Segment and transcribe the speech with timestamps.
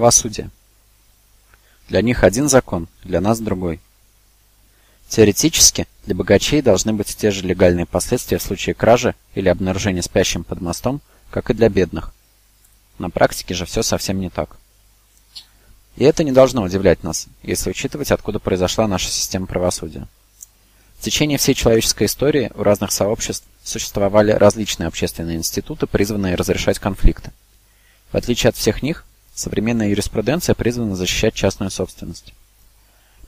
[0.00, 0.48] Правосудие.
[1.90, 3.80] Для них один закон, для нас другой.
[5.10, 10.42] Теоретически, для богачей должны быть те же легальные последствия в случае кражи или обнаружения спящим
[10.42, 12.14] под мостом, как и для бедных.
[12.96, 14.56] На практике же все совсем не так.
[15.96, 20.08] И это не должно удивлять нас, если учитывать, откуда произошла наша система правосудия.
[20.98, 27.32] В течение всей человеческой истории у разных сообществ существовали различные общественные институты, призванные разрешать конфликты.
[28.12, 29.04] В отличие от всех них,
[29.40, 32.34] Современная юриспруденция призвана защищать частную собственность.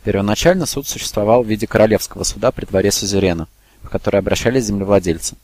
[0.04, 3.48] Первоначально суд существовал в виде королевского суда при дворе Сузерена,
[3.80, 5.36] в который обращались землевладельцы.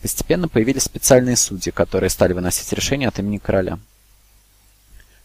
[0.00, 3.80] Постепенно появились специальные судьи, которые стали выносить решения от имени короля.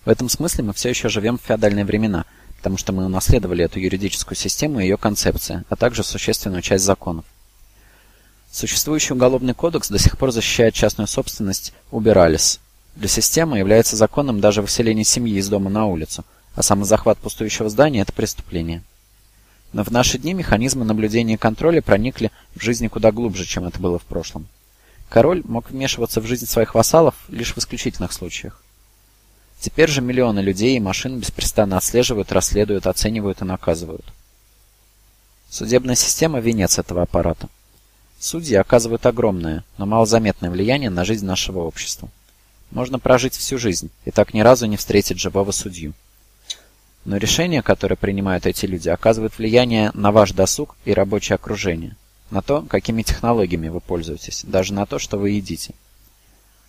[0.05, 2.25] В этом смысле мы все еще живем в феодальные времена,
[2.57, 7.25] потому что мы унаследовали эту юридическую систему и ее концепции, а также существенную часть законов.
[8.51, 12.59] Существующий уголовный кодекс до сих пор защищает частную собственность убирались,
[12.95, 16.23] для системы является законным даже выселение семьи из дома на улицу,
[16.55, 18.83] а самозахват пустующего здания– это преступление.
[19.71, 23.79] Но в наши дни механизмы наблюдения и контроля проникли в жизни куда глубже, чем это
[23.79, 24.47] было в прошлом.
[25.09, 28.61] Король мог вмешиваться в жизнь своих вассалов лишь в исключительных случаях.
[29.59, 34.05] Теперь же миллионы людей и машин беспрестанно отслеживают, расследуют, оценивают и наказывают.
[35.49, 37.47] Судебная система– венец этого аппарата.
[38.19, 42.09] Судьи оказывают огромное, но малозаметное влияние на жизнь нашего общества.
[42.73, 45.93] Можно прожить всю жизнь и так ни разу не встретить живого судью.
[47.05, 51.95] Но решения, которые принимают эти люди, оказывают влияние на ваш досуг и рабочее окружение,
[52.31, 55.75] на то, какими технологиями вы пользуетесь, даже на то, что вы едите.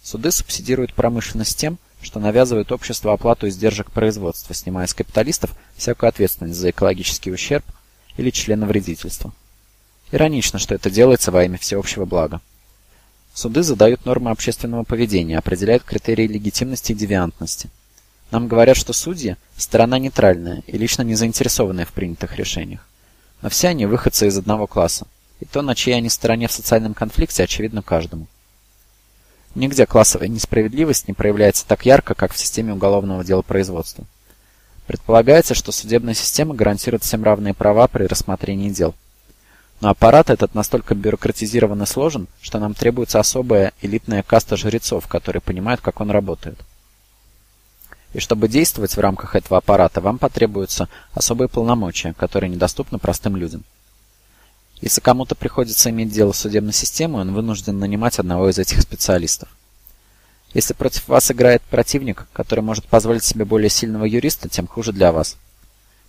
[0.02, 6.58] Суды субсидируют промышленность тем, что навязывают обществу оплату издержек производства, снимая с капиталистов всякую ответственность
[6.58, 7.64] за экологический ущерб
[8.18, 9.32] или членовредительство.
[10.12, 12.42] Иронично, что это делается во имя всеобщего блага.
[13.34, 17.68] Суды задают нормы общественного поведения, определяют критерии легитимности и девиантности.
[18.30, 22.86] Нам говорят, что судьи– сторона нейтральная и лично не заинтересованная в принятых решениях.
[23.42, 25.08] Но все они выходцы из одного класса,
[25.40, 28.28] и то, на чьей они стороне в социальном конфликте, очевидно каждому.
[29.56, 34.04] Нигде классовая несправедливость не проявляется так ярко, как в системе уголовного делопроизводства.
[34.86, 38.94] Предполагается, что судебная система гарантирует всем равные права при рассмотрении дел.
[39.84, 45.42] Но аппарат этот настолько бюрократизирован и сложен, что нам требуется особая элитная каста жрецов, которые
[45.42, 46.58] понимают, как он работает.
[48.14, 53.62] И чтобы действовать в рамках этого аппарата, вам потребуются особые полномочия, которые недоступны простым людям.
[54.80, 59.50] Если кому-то приходится иметь дело с судебной системой, он вынужден нанимать одного из этих специалистов.
[60.54, 65.12] Если против вас играет противник, который может позволить себе более сильного юриста, тем хуже для
[65.12, 65.36] вас.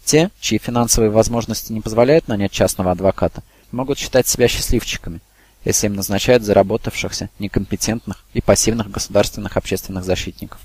[0.06, 5.22] Те, чьи финансовые возможности не позволяют нанять частного адвоката, могут считать себя счастливчиками,
[5.64, 10.62] если им назначают заработавшихся, некомпетентных и пассивных государственных общественных защитников.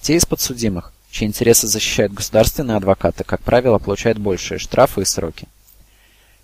[0.00, 5.48] Те из подсудимых, чьи интересы защищают государственные адвокаты, как правило, получают большие штрафы и сроки.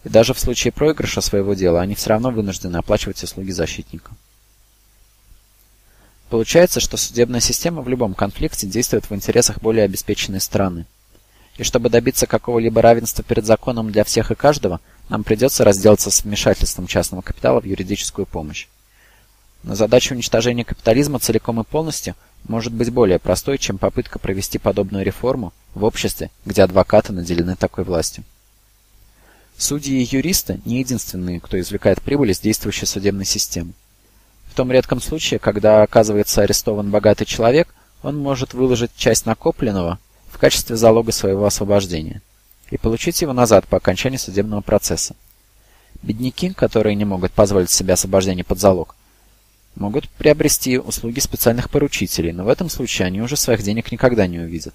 [0.05, 4.11] И даже в случае проигрыша своего дела они все равно вынуждены оплачивать услуги защитника.
[6.29, 10.87] Получается, что судебная система в любом конфликте действует в интересах более обеспеченной страны.
[11.59, 14.81] И чтобы добиться какого-либо равенства перед законом для всех и каждого,
[15.13, 18.67] нам придется разделаться с вмешательством частного капитала в юридическую помощь.
[19.63, 22.15] Но задача уничтожения капитализма целиком и полностью
[22.45, 27.85] может быть более простой, чем попытка провести подобную реформу в обществе, где адвокаты наделены такой
[27.85, 28.25] властью.
[29.59, 33.75] Судьи и юристы не единственные, кто извлекает прибыль из действующей судебной системы.
[34.51, 39.99] В том редком случае, когда оказывается арестован богатый человек, он может выложить часть накопленного
[40.31, 42.23] в качестве залога своего освобождения
[42.73, 45.15] и получить его назад по окончании судебного процесса.
[46.03, 48.97] Бедняки, которые не могут позволить себе освобождение под залог,
[49.75, 54.39] могут приобрести услуги специальных поручителей, но в этом случае они уже своих денег никогда не
[54.39, 54.75] увидят.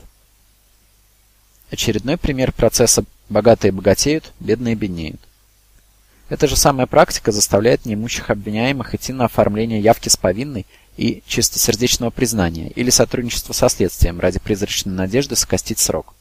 [1.71, 5.19] Очередной пример процесса «богатые богатеют, бедные беднеют».
[6.29, 10.67] Эта же самая практика заставляет неимущих обвиняемых идти на оформление явки с повинной
[10.97, 16.13] и чистосердечного признания или сотрудничества со следствием ради призрачной надежды скостить срок.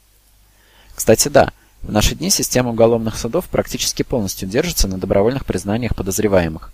[0.95, 6.71] Кстати, да, в наши дни система уголовных судов практически полностью держится на добровольных признаниях подозреваемых.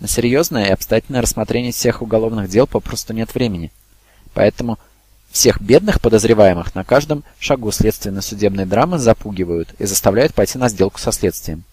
[0.00, 3.72] На серьезное и обстоятельное рассмотрение всех уголовных дел попросту нет времени.
[4.32, 4.78] Поэтому
[5.30, 11.10] всех бедных подозреваемых на каждом шагу следственно-судебной драмы запугивают и заставляют пойти на сделку со
[11.10, 11.64] следствием.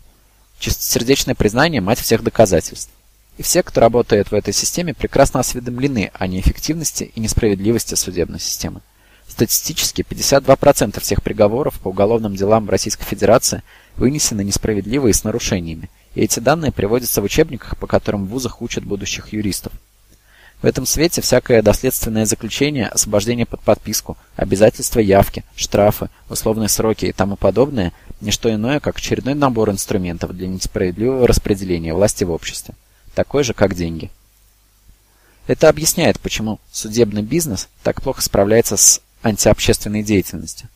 [0.60, 2.92] Чистосердечное признание– мать всех доказательств.
[3.38, 8.82] И все, кто работает в этой системе, прекрасно осведомлены о неэффективности и несправедливости судебной системы.
[9.32, 13.64] Статистически 52% всех приговоров по уголовным делам Российской Федерации
[13.96, 18.62] вынесены несправедливо и с нарушениями, и эти данные приводятся в учебниках, по которым в вузах
[18.62, 19.72] учат будущих юристов.
[20.62, 27.14] В этом свете всякое доследственное заключение, освобождение под подписку, обязательства явки, штрафы, условные сроки и
[27.14, 32.76] тому подобное– не что иное, как очередной набор инструментов для несправедливого распределения власти в обществе,
[33.16, 34.12] такой же, как деньги.
[35.48, 40.70] Это объясняет, почему судебный бизнес так плохо справляется с антиобщественной деятельностью.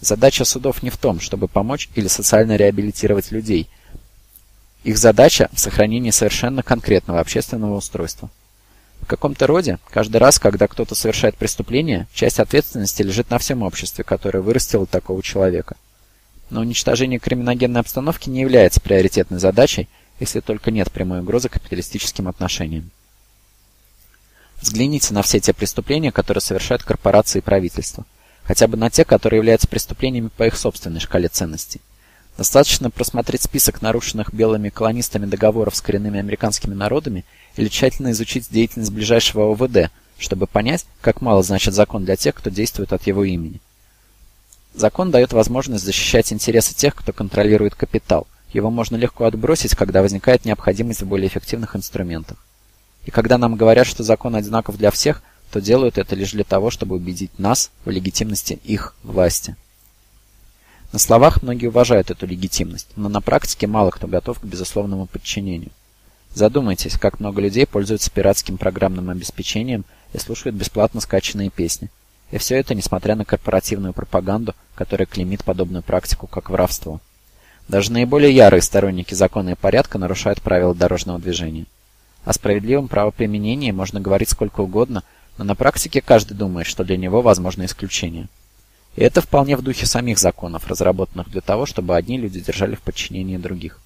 [0.00, 3.68] Задача судов не в том, чтобы помочь или социально реабилитировать людей.
[4.82, 8.28] Их задача– в сохранении совершенно конкретного общественного устройства.
[9.00, 14.04] В каком-то роде, каждый раз, когда кто-то совершает преступление, часть ответственности лежит на всем обществе,
[14.04, 15.76] которое вырастило такого человека.
[16.50, 19.88] Но уничтожение криминогенной обстановки не является приоритетной задачей,
[20.20, 22.90] если только нет прямой угрозы капиталистическим отношениям.
[24.62, 28.06] Взгляните на все те преступления, которые совершают корпорации и правительства.
[28.44, 31.80] Хотя бы на те, которые являются преступлениями по их собственной шкале ценностей.
[32.38, 37.24] Достаточно просмотреть список нарушенных белыми колонистами договоров с коренными американскими народами
[37.56, 42.48] или тщательно изучить деятельность ближайшего ОВД, чтобы понять, как мало значит закон для тех, кто
[42.48, 43.60] действует от его имени.
[44.74, 48.28] Закон дает возможность защищать интересы тех, кто контролирует капитал.
[48.52, 52.38] Его можно легко отбросить, когда возникает необходимость в более эффективных инструментах.
[53.04, 56.70] И когда нам говорят, что закон одинаков для всех, то делают это лишь для того,
[56.70, 59.56] чтобы убедить нас в легитимности их власти.
[60.92, 65.70] На словах многие уважают эту легитимность, но на практике мало кто готов к безусловному подчинению.
[66.34, 71.90] Задумайтесь, как много людей пользуются пиратским программным обеспечением и слушают бесплатно скачанные песни.
[72.30, 77.00] И все это несмотря на корпоративную пропаганду, которая клеймит подобную практику как воровство.
[77.68, 81.66] Даже наиболее ярые сторонники закона и порядка нарушают правила дорожного движения.
[82.24, 85.02] О справедливом правоприменении можно говорить сколько угодно,
[85.38, 88.28] но на практике каждый думает, что для него возможно исключение.
[88.94, 92.82] И это вполне в духе самих законов, разработанных для того, чтобы одни люди держали в
[92.82, 93.80] подчинении других.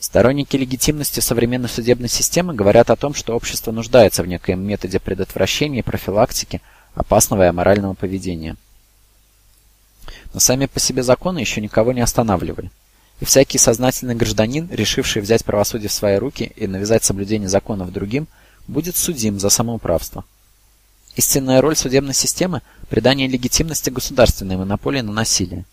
[0.00, 5.80] Сторонники легитимности современной судебной системы говорят о том, что общество нуждается в некоем методе предотвращения
[5.80, 6.62] и профилактики
[6.94, 8.56] опасного и аморального поведения.
[10.32, 12.70] Но сами по себе законы еще никого не останавливали.
[13.20, 18.28] И всякий сознательный гражданин, решивший взять правосудие в свои руки и навязать соблюдение законов другим,
[18.68, 20.24] будет судим за самоуправство.
[21.16, 25.64] Истинная роль судебной системы– придание легитимности государственной монополии на насилие.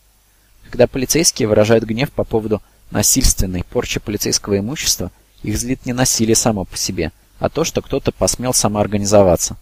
[0.63, 5.11] Когда полицейские выражают гнев по поводу насильственной порчи полицейского имущества,
[5.43, 9.55] их злит не насилие само по себе, а то, что кто-то посмел самоорганизоваться.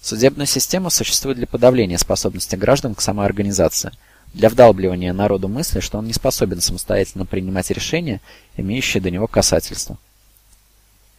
[0.00, 3.90] Судебная система существует для подавления способности граждан к самоорганизации,
[4.32, 8.20] для вдалбливания народу мысли, что он не способен самостоятельно принимать решения,
[8.56, 9.98] имеющие до него касательство.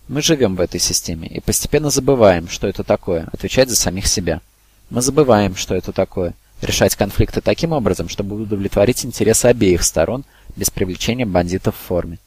[0.07, 4.41] Мы живем в этой системе и постепенно забываем, что это такое, отвечать за самих себя.
[4.89, 10.23] Мы забываем, что это такое, решать конфликты таким образом, чтобы удовлетворить интересы обеих сторон
[10.55, 12.19] без привлечения бандитов в форме.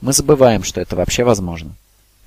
[0.00, 1.74] Мы забываем, что это вообще возможно.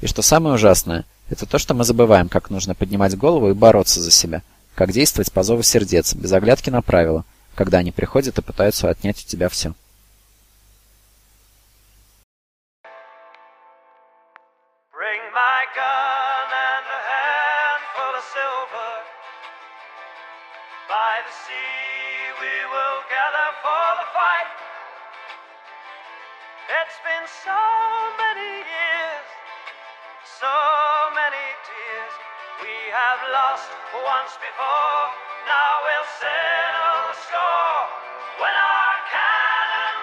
[0.02, 4.02] И что самое ужасное, это то, что мы забываем, как нужно поднимать голову и бороться
[4.02, 4.42] за себя,
[4.76, 9.24] как действовать по зову сердец, без оглядки на правила, когда они приходят и пытаются отнять
[9.24, 9.74] у тебя все.
[33.34, 37.82] Lost once before, now we'll settle the score.
[38.40, 40.03] When our cannons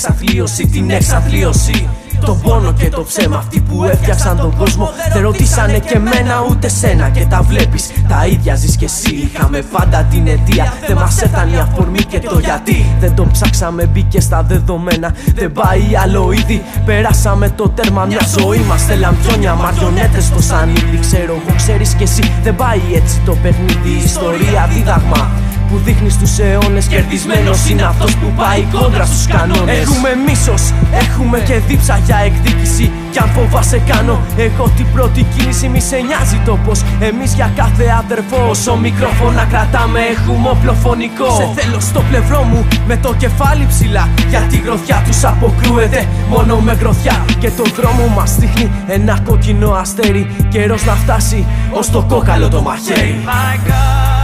[0.00, 1.88] εξαθλίωση Την εξαθλίωση.
[2.24, 6.68] Τον πόνο και το ψέμα Αυτοί που έφτιαξαν τον κόσμο Δεν ρωτήσανε και μένα ούτε
[6.68, 7.08] σένα.
[7.08, 9.14] Και τα βλέπεις τα ίδια ζεις και εσύ.
[9.14, 12.94] Είχαμε πάντα την αιτία Δεν μας έφτανε η αφορμή και το γιατί.
[13.00, 18.58] Δεν τον ψάξαμε μπήκε στα δεδομένα Δεν πάει άλλο ήδη Περάσαμε το τέρμα μια ζωή
[18.58, 20.98] μας λαμπιόνια μαριονέτες στο σανίδι.
[21.00, 24.04] Ξέρω εγώ ξέρεις και εσύ Δεν πάει έτσι το παιχνίδι.
[24.04, 25.30] Ιστορία δίδαγμα
[25.70, 26.86] που δείχνεις στους αιώνες.
[26.86, 29.78] Κερδισμένος είναι αυτός που πάει κόντρα στους κανόνες.
[29.78, 30.62] Έχουμε μίσος,
[30.92, 32.90] έχουμε και δίψα για εκδίκηση.
[33.10, 35.68] Κι αν φοβάσαι κάνω εγώ την πρώτη κίνηση.
[35.68, 38.48] Μη σε νοιάζει το πως εμείς για κάθε αδερφό.
[38.48, 41.30] Όσο μικρόφωνα κρατάμε έχουμε όπλο φωνικό.
[41.36, 44.08] Σε θέλω στο πλευρό μου με το κεφάλι ψηλά.
[44.28, 47.24] Γιατί η γροθιά τους αποκρούεται μόνο με γροθιά.
[47.38, 50.30] Και το δρόμο μας δείχνει ένα κόκκινο αστέρι.
[50.48, 53.20] Καιρός να φτάσει ως το κόκαλο το μαχαίρι.
[53.26, 54.19] My gun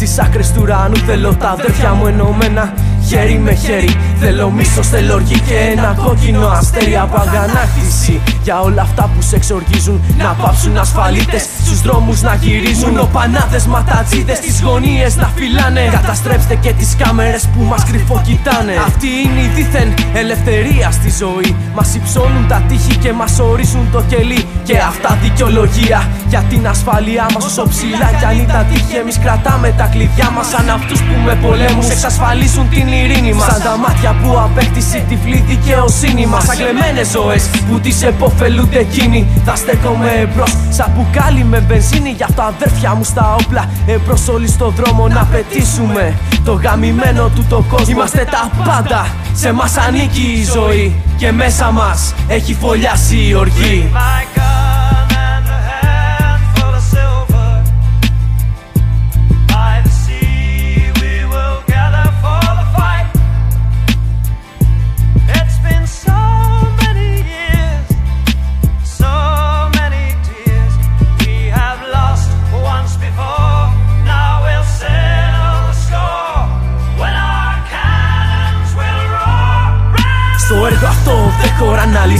[0.00, 2.72] Στις άκρες του ουρανού Θέλω τα αδέρφια μου ενωμένα.
[3.08, 8.20] Χέρι με χέρι Θέλω μίσος, θέλω οργή και ένα κόκκινο αστέρι από αγανάκτηση.
[8.42, 12.98] Για όλα αυτά που σε εξοργίζουν Να πάψουν ασφαλίτες Στους δρόμους να γυρίζουν.
[12.98, 15.88] Οπανάδες ματατζίδες Τις γωνίες να φυλάνε.
[15.90, 18.74] Καταστρέψτε και τις κάμερες που μας κρυφοκοιτάνε.
[18.86, 21.56] Αυτή είναι η δίθεν ελευθερία στη ζωή.
[21.74, 24.46] Μας υψώνουν τα τείχη και μας ορίζουν το κελί.
[24.62, 27.44] Και αυτά δικαιολογία για την ασφάλειά μας.
[27.44, 30.46] Όσο ψηλά κι αν ήταν τύχη εμείς κρατάμε τα κλειδιά μας.
[30.48, 33.46] Σαν αυτούς που με πολέμους εξασφαλίζουν την ειρήνη μας.
[33.50, 36.44] Σαν τα μάτια που απέκτησε η τυφλή δικαιοσύνη μας.
[36.44, 39.26] Σαν κλεμμένες ζωές που τις εποφελούνται εκείνοι.
[39.44, 43.70] Θα στέκομαι εμπρός σαν μπουκάλι με μπενζίνη Για τα αδέρφια μου στα όπλα.
[43.86, 46.14] Εμπρός όλοι στο δρόμο να πετήσουμε.
[46.44, 47.86] Το γαμημένο του το κόσμο.
[47.88, 50.94] Είμαστε τα πάντα, σε μας ανήκει η ζωή.
[51.16, 53.90] Και μέσα μας έχει φωλιάσει η οργή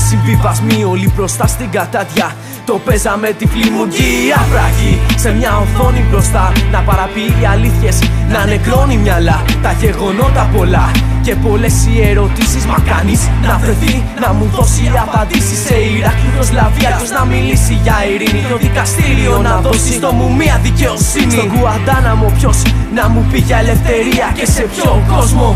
[0.09, 6.81] Συμβιβασμοί όλοι μπροστά στην κατάδια Το παίζαμε τη φλιμουργία βράχη Σε μια οθόνη μπροστά Να
[6.81, 7.99] παραποιεί αλήθειες
[8.33, 10.91] Να νεκρώνει μυαλά Τα γεγονότα πολλά
[11.23, 16.97] και πολλές οι ερωτήσεις μα κάνεις να βρεθεί να μου δώσει απαντήσεις σε Ηράκλειο Λαβία.
[16.97, 18.45] Ποιο να μιλήσει για ειρήνη.
[18.51, 21.33] Το δικαστήριο να δώσει στο μου μία δικαιοσύνη.
[21.33, 22.63] Στον Κουαντάναμο ποιος
[22.95, 25.55] να μου πει για ελευθερία και σε ποιο κόσμο.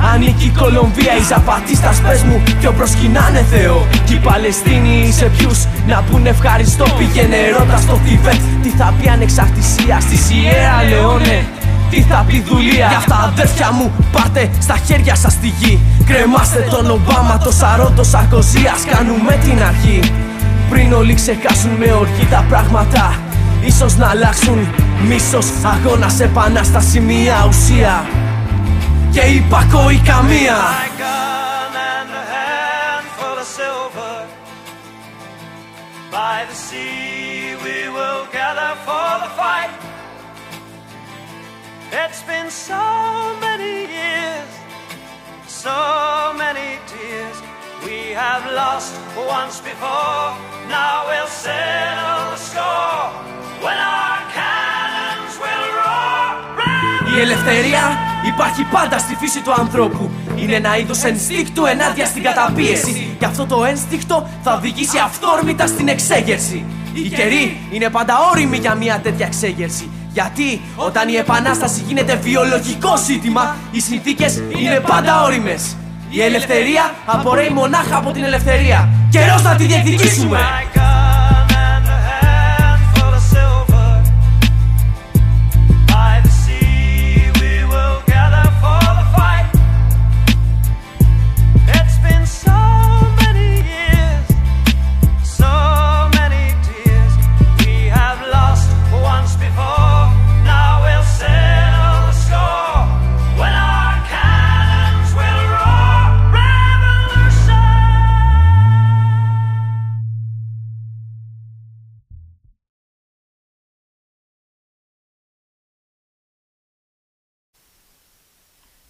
[0.00, 3.86] Ανήκει η Κολομβία, οι Ζαπατίστας πες μου Ποιο προσκυνάνε Θεό.
[4.04, 9.08] Κι οι Παλαιστίνοι σε ποιους να πούνε ευχαριστώ Πήγαινε ρώτα στο Θιβέτ Τι θα πει
[9.08, 11.44] ανεξαρτησία στη Σιέρα Λεόνε;
[11.90, 15.80] Τι θα πει δουλεία; Για αυτά αδέρφια μου πάρτε στα χέρια σας τη γη.
[16.06, 20.00] Κρεμάστε τον Ομπάμα, το Σαρό, το Σαρκοζίας Κάνουμε την αρχή.
[20.70, 23.14] Πριν όλοι ξεχάσουν με οργή τα πράγματα
[23.66, 24.58] Ίσως να αλλάξουν.
[25.08, 28.04] Μίσος Αγώνας επανάσταση μια ουσία
[29.15, 30.57] Και υπακοή καμία
[36.11, 39.71] By the sea we will gather for the fight
[41.93, 44.49] It's been so many years,
[45.45, 47.37] so many tears.
[47.83, 50.37] We have lost once before,
[50.69, 53.11] now we'll settle the score
[53.61, 54.54] when our cannons will roar.
[57.16, 60.10] Η ελευθερία υπάρχει πάντα στη φύση του ανθρώπου.
[60.36, 63.16] Είναι ένα είδος ενστίκτου ενάντια στην καταπίεση.
[63.18, 66.64] Και αυτό το ένστικτο θα οδηγήσει αυθόρμητα στην εξέγερση.
[66.92, 69.90] Οι καιροί είναι πάντα όριμοι για μια τέτοια εξέγερση.
[70.12, 75.76] Γιατί όταν η επανάσταση γίνεται βιολογικό ζήτημα, οι συνθήκες είναι πάντα όριμες.
[76.10, 78.88] Η ελευθερία απορρέει μονάχα από την ελευθερία.
[79.10, 80.38] Καιρός να τη διεκδικήσουμε!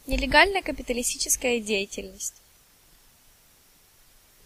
[0.07, 2.35] Нелегальная капиталистическая деятельность.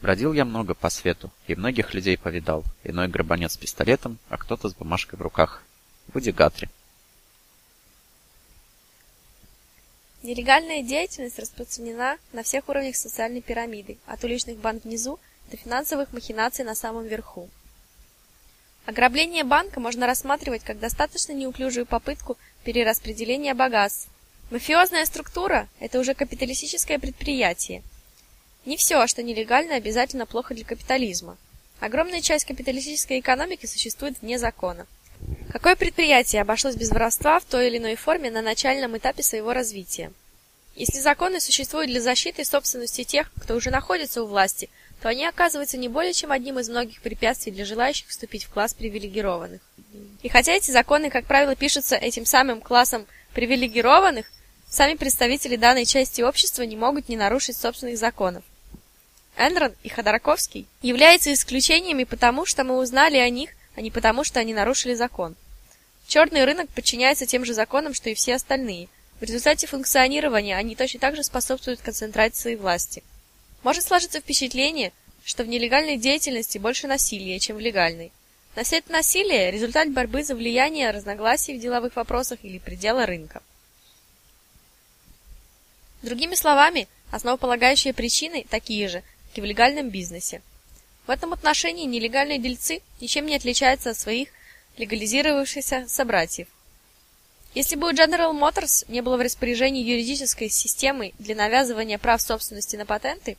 [0.01, 2.65] Бродил я много по свету, и многих людей повидал.
[2.83, 5.63] Иной грабанет с пистолетом, а кто-то с бумажкой в руках.
[6.15, 6.69] Вуди Гатри.
[10.23, 15.19] Нелегальная деятельность распространена на всех уровнях социальной пирамиды, от уличных банд внизу
[15.51, 17.49] до финансовых махинаций на самом верху.
[18.87, 24.10] Ограбление банка можно рассматривать как достаточно неуклюжую попытку перераспределения богатств,
[24.51, 27.85] Мафиозная структура– это уже капиталистическое предприятие.
[28.67, 31.39] Не все, что нелегально, обязательно плохо для капитализма.
[31.79, 34.89] Огромная часть капиталистической экономики существует вне закона.
[35.53, 40.13] Какое предприятие обошлось без воровства в той или иной форме на начальном этапе своего развития?
[40.75, 44.69] Если законы существуют для защиты собственности тех, кто уже находится у власти,
[45.01, 48.75] то они оказываются не более чем одним из многих препятствий для желающих вступить в класс
[48.75, 49.61] привилегированных.
[50.23, 54.27] И хотя эти законы, как правило, пишутся этим самым классом привилегированных,
[54.71, 58.45] Сами представители данной части общества не могут не нарушить собственных законов.
[59.37, 64.39] Энрон и Ходорковский являются исключениями потому, что мы узнали о них, а не потому, что
[64.39, 65.35] они нарушили закон.
[66.07, 68.89] Черный рынок подчиняется тем же законам, что и все остальные.
[69.19, 73.03] В результате функционирования они точно так же способствуют концентрации власти.
[73.65, 74.93] Может сложиться впечатление,
[75.25, 78.13] что в нелегальной деятельности больше насилия, чем в легальной.
[78.55, 83.43] Но все это насилие– результат борьбы за влияние, разногласий в деловых вопросах или предела рынка.
[86.03, 90.43] Другими словами, основополагающие причины такие же, как и в легальном бизнесе.
[91.07, 94.29] В этом отношении нелегальные дельцы ничем не отличаются от своих
[94.77, 96.49] легализировавшихся собратьев.
[97.55, 102.77] Если бы у General Motors не было в распоряжении юридической системы для навязывания прав собственности
[102.77, 103.37] на патенты,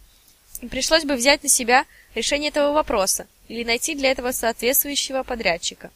[0.70, 5.92] пришлось бы взять на себя решение этого вопроса или найти для этого соответствующего подрядчика.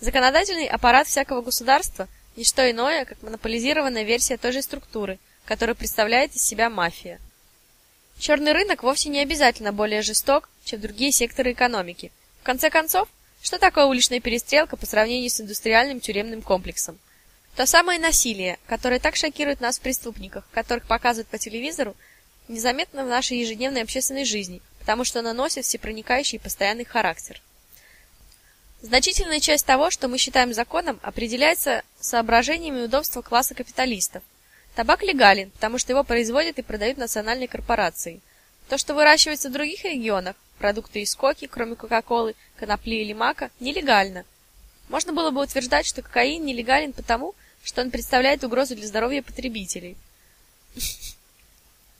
[0.00, 6.34] Законодательный аппарат всякого государства– не что иное, как монополизированная версия той же структуры, который представляет
[6.34, 7.20] из себя мафия.
[8.18, 12.12] Черный рынок вовсе не обязательно более жесток, чем другие секторы экономики.
[12.40, 13.08] В конце концов,
[13.42, 16.98] что такое уличная перестрелка по сравнению с индустриальным тюремным комплексом?
[17.54, 21.94] То самое насилие, которое так шокирует нас в преступниках, которых показывают по телевизору,
[22.48, 27.40] незаметно в нашей ежедневной общественной жизни, потому что оно носит всепроникающий и постоянный характер.
[28.82, 34.22] Значительная часть того, что мы считаем законом, определяется соображениями удобства класса капиталистов–
[34.76, 38.20] Табак легален, потому что его производят и продают национальные корпорации.
[38.68, 44.26] То, что выращивается в других регионах, продукты из коки, кроме кока-колы, конопли или мака, нелегально.
[44.90, 47.34] Можно было бы утверждать, что кокаин нелегален потому,
[47.64, 49.96] что он представляет угрозу для здоровья потребителей.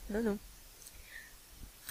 [0.09, 0.37] Ну-ну.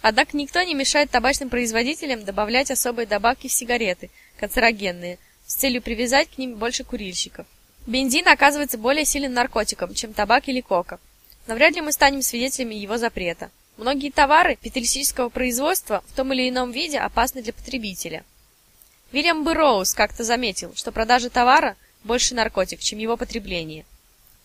[0.01, 6.31] Однако никто не мешает табачным производителям добавлять особые добавки в сигареты, канцерогенные, с целью привязать
[6.31, 7.46] к ним больше курильщиков.
[7.87, 10.99] Бензин оказывается более сильным наркотиком, чем табак или кока.
[11.46, 13.51] Но вряд ли мы станем свидетелями его запрета.
[13.77, 18.25] Многие товары капиталистического производства в том или ином виде опасны для потребителя.
[19.12, 23.85] Вильям Бэрроуз как-то заметил, что продажа товара больше наркотик, чем его потребление.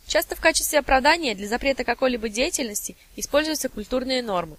[0.05, 4.57] Часто в качестве оправдания для запрета какой-либо деятельности используются культурные нормы.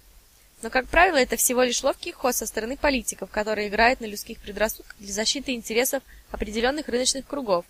[0.61, 4.39] Но, как правило, это всего лишь ловкий ход со стороны политиков, которые играют на людских
[4.39, 7.65] предрассудках для защиты интересов определенных рыночных кругов.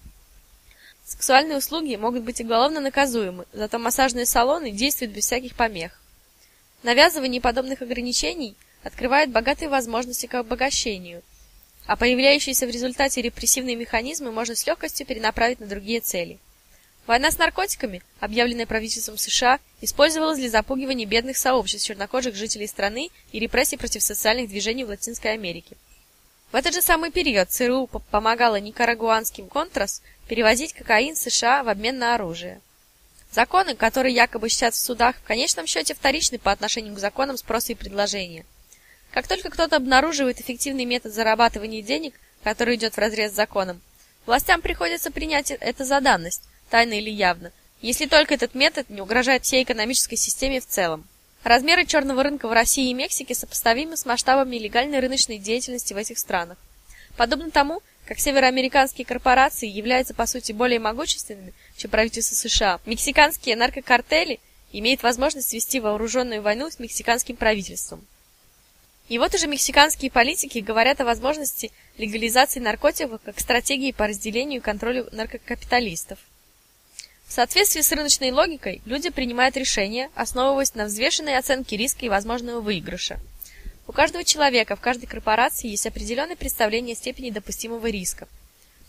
[1.05, 5.99] Сексуальные услуги могут быть уголовно наказуемы, зато массажные салоны действуют без всяких помех.
[6.81, 11.21] Навязывание подобных ограничений открывает богатые возможности к обогащению,
[11.85, 16.39] а появляющиеся в результате репрессивные механизмы можно с легкостью перенаправить на другие цели.
[17.05, 23.39] Война с наркотиками, объявленная правительством США, использовалась для запугивания бедных сообществ чернокожих жителей страны и
[23.39, 25.75] репрессий против социальных движений в Латинской Америке.
[26.53, 31.97] В этот же самый период ЦРУ помогала никарагуанским контрас перевозить кокаин в США в обмен
[31.97, 32.61] на оружие.
[33.31, 37.71] Законы, которые якобы сейчас в судах, в конечном счете вторичны по отношению к законам спроса
[37.71, 38.45] и предложения.
[39.09, 42.13] Как только кто-то обнаруживает эффективный метод зарабатывания денег,
[42.43, 43.81] который идет вразрез с законом,
[44.27, 49.43] властям приходится принять это за данность, тайно или явно, если только этот метод не угрожает
[49.43, 51.07] всей экономической системе в целом.
[51.43, 56.17] Размеры черного рынка в России и Мексике сопоставимы с масштабами легальной рыночной деятельности в этих
[56.17, 56.57] странах.
[57.17, 64.39] Подобно тому, как североамериканские корпорации являются по сути более могущественными, чем правительство США, мексиканские наркокартели
[64.71, 68.05] имеют возможность вести вооруженную войну с мексиканским правительством.
[69.09, 74.63] И вот уже мексиканские политики говорят о возможности легализации наркотиков как стратегии по разделению и
[74.63, 76.19] контролю наркокапиталистов.
[77.33, 82.61] В соответствии с рыночной логикой, люди принимают решения, основываясь на взвешенной оценке риска и возможного
[82.61, 83.19] выигрыша.
[83.87, 88.27] У каждого человека в каждой корпорации есть определенное представление о степени допустимого риска.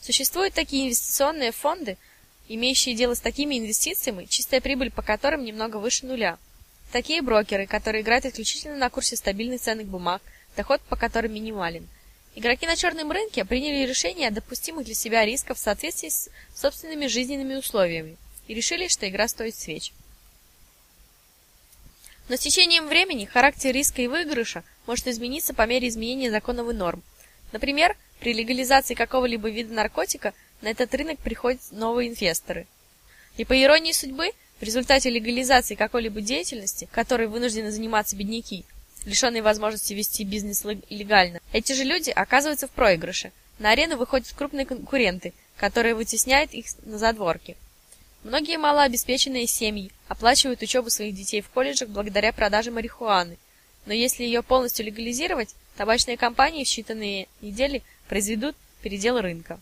[0.02, 1.96] Существуют такие инвестиционные фонды,
[2.46, 6.36] имеющие дело с такими инвестициями, чистая прибыль по которым немного выше нуля.
[6.92, 10.20] Такие брокеры, которые играют исключительно на курсе стабильных ценных бумаг,
[10.54, 11.88] доход по которым минимален.
[12.34, 17.06] Игроки на черном рынке приняли решение о допустимых для себя рисках в соответствии с собственными
[17.06, 19.92] жизненными условиями и решили, что игра стоит свеч.
[22.28, 26.72] Но с течением времени характер риска и выигрыша может измениться по мере изменения законов и
[26.72, 27.02] норм.
[27.52, 32.66] Например, при легализации какого-либо вида наркотика на этот рынок приходят новые инвесторы.
[33.36, 34.30] И по иронии судьбы,
[34.60, 38.64] в результате легализации какой-либо деятельности, которой вынуждены заниматься бедняки,
[39.04, 43.32] лишенные возможности вести бизнес легально, эти же люди оказываются в проигрыше.
[43.58, 47.56] На арену выходят крупные конкуренты, которые вытесняют их на задворки.
[48.24, 53.36] Многие малообеспеченные семьи оплачивают учебу своих детей в колледжах благодаря продаже марихуаны.
[53.84, 59.60] Но если ее полностью легализировать, табачные компании в считанные недели произведут передел рынка.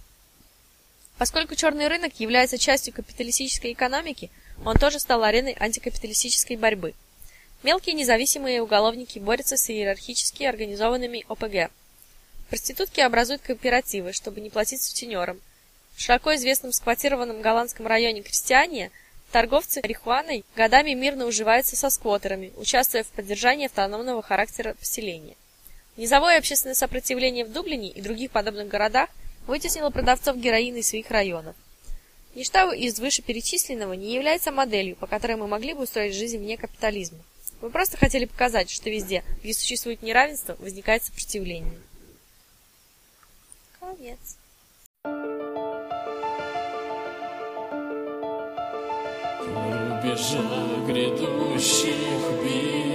[1.18, 4.30] Поскольку черный рынок является частью капиталистической экономики,
[4.64, 6.94] он тоже стал ареной антикапиталистической борьбы.
[7.64, 11.72] Мелкие независимые уголовники борются с иерархически организованными ОПГ.
[12.48, 15.40] Проститутки образуют кооперативы, чтобы не платить сутенерам–
[16.02, 18.90] широко известном сквотированном голландском районе Крестьяне
[19.30, 25.36] торговцы марихуаной годами мирно уживаются со сквотерами, участвуя в поддержании автономного характера поселения.
[25.96, 29.10] Низовое общественное сопротивление в Дублине и других подобных городах
[29.46, 31.54] вытеснило продавцов героина из своих районов.
[32.34, 37.18] Ничто из вышеперечисленного не является моделью, по которой мы могли бы устроить жизнь вне капитализма.
[37.60, 41.78] Мы просто хотели показать, что везде, где существует неравенство, возникает сопротивление.
[43.78, 44.38] Конец.
[50.12, 50.40] Рубежа
[50.86, 51.94] грядущих
[52.44, 52.91] бед.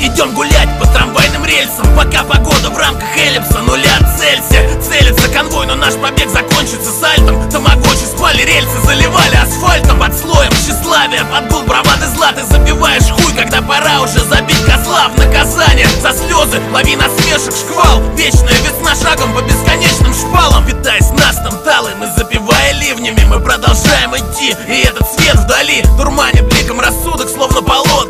[0.00, 1.86] Идем гулять по трамвайным рельсам.
[1.96, 7.48] Пока погода в рамках эллипса нуля Целься, целится конвой, но наш побег закончится сальтом.
[7.50, 10.00] Тамагочи спали рельсы, заливали асфальтом.
[10.00, 12.32] Под слоем тщеславия, подгул бравады зла.
[12.32, 15.08] Ты забиваешь хуй, когда пора уже забить козла.
[15.14, 18.02] В наказание за слезы, лови насмешек, шквал.
[18.16, 20.66] Вечная весна шагом по бесконечным шпалам.
[20.66, 23.22] Питаясь настом талым и запивая ливнями.
[23.28, 25.82] Мы продолжаем идти, и этот свет вдали.
[25.96, 27.62] Дурманит бликом рассудок, словно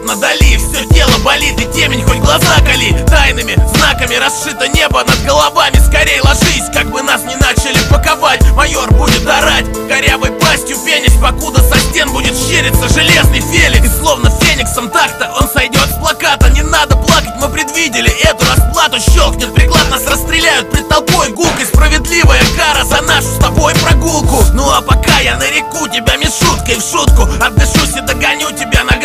[0.09, 2.93] словно Все тело болит и темень, хоть глаза кали.
[3.07, 8.91] Тайными знаками расшито небо над головами Скорей ложись, как бы нас не начали паковать Майор
[8.95, 13.85] будет орать, корявой пастью пенись Покуда со стен будет щериться железный фелик.
[13.85, 16.49] И словно фениксом так-то он сойдет с плаката.
[16.51, 18.99] Не надо плакать, мы предвидели эту расплату.
[19.01, 21.31] Щелкнет приклад, нас расстреляют пред толпой.
[21.31, 24.43] Гук и справедливая кара за нашу с тобой прогулку.
[24.55, 28.98] Ну а пока я нареку тебя мешуткой в шутку Отдышусь и догоню тебя на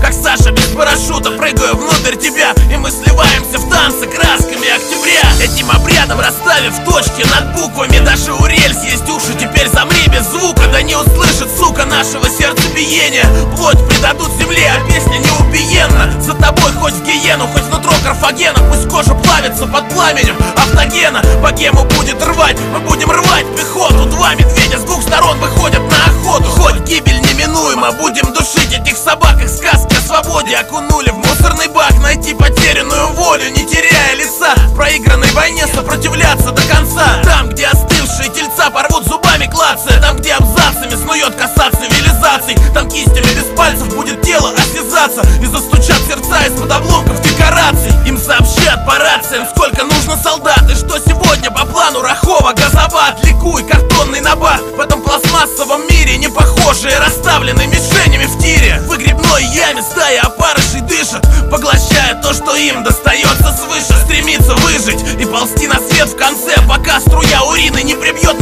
[0.00, 5.22] как Саша без парашюта Прыгаю внутрь тебя И мы сливаемся в танцы красками октября.
[5.40, 10.66] Этим обрядом расставив точки над буквами Даже у рельс есть уши, теперь замри без звука
[10.72, 13.24] Да не услышит, сука, нашего сердцебиения.
[13.56, 16.20] Плоть предадут земле, а песня неубиенна.
[16.20, 18.58] За тобой хоть в гиену, хоть внутро карфагена.
[18.70, 21.22] Пусть кожа плавится под пламенем автогена.
[21.42, 23.46] Богему будет рвать, мы будем рвать.
[23.56, 26.44] Пехоту Два медведя с двух сторон выходят на охоту.
[26.44, 31.92] Хоть гибель неминуема, будем душить этих собак Их сказки о свободе окунули в мусорный бак.
[32.00, 37.22] Найти потерянную волю, не теряя леса В проигранной войне сопротивляться до конца.
[37.24, 42.56] Там, где остывшие тельца порвут зубами клацая Там, где абзацами снует коса цивилизаций.
[42.72, 45.22] Там кистями без пальцев будет тело осязаться.
[45.42, 47.92] И застучат сердца из-под обломков декораций.
[48.06, 50.62] Им сообщат по рациям, сколько нужно солдат.
[50.70, 52.52] И что сегодня по плану Рахова?
[52.52, 54.60] Газоват Ликуй, картонный набат.
[54.76, 58.82] В этом пластмассовом мире не похожие Расставлены мишенями в тире.
[58.84, 63.98] В выгребной яме стая опарышей дышат Поглощая то, что им достается свыше.
[64.04, 68.38] Стремится выжить и ползти на свет в конце Пока струя урины не прибьет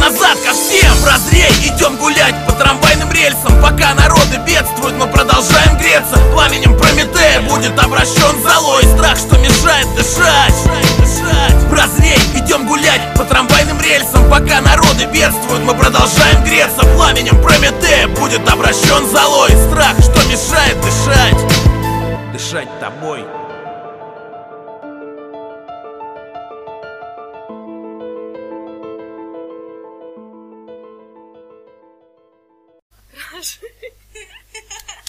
[18.33, 23.25] будет обращен золой Страх, что мешает дышать Дышать тобой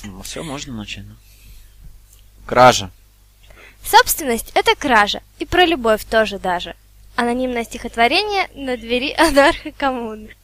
[0.06, 1.04] Ну, все, можно начать.
[1.06, 1.14] ну.
[2.46, 2.90] Кража.
[3.82, 6.76] Собственность– это кража, и про любовь тоже даже.
[7.16, 10.34] Анонимное стихотворение на двери анархо коммуны.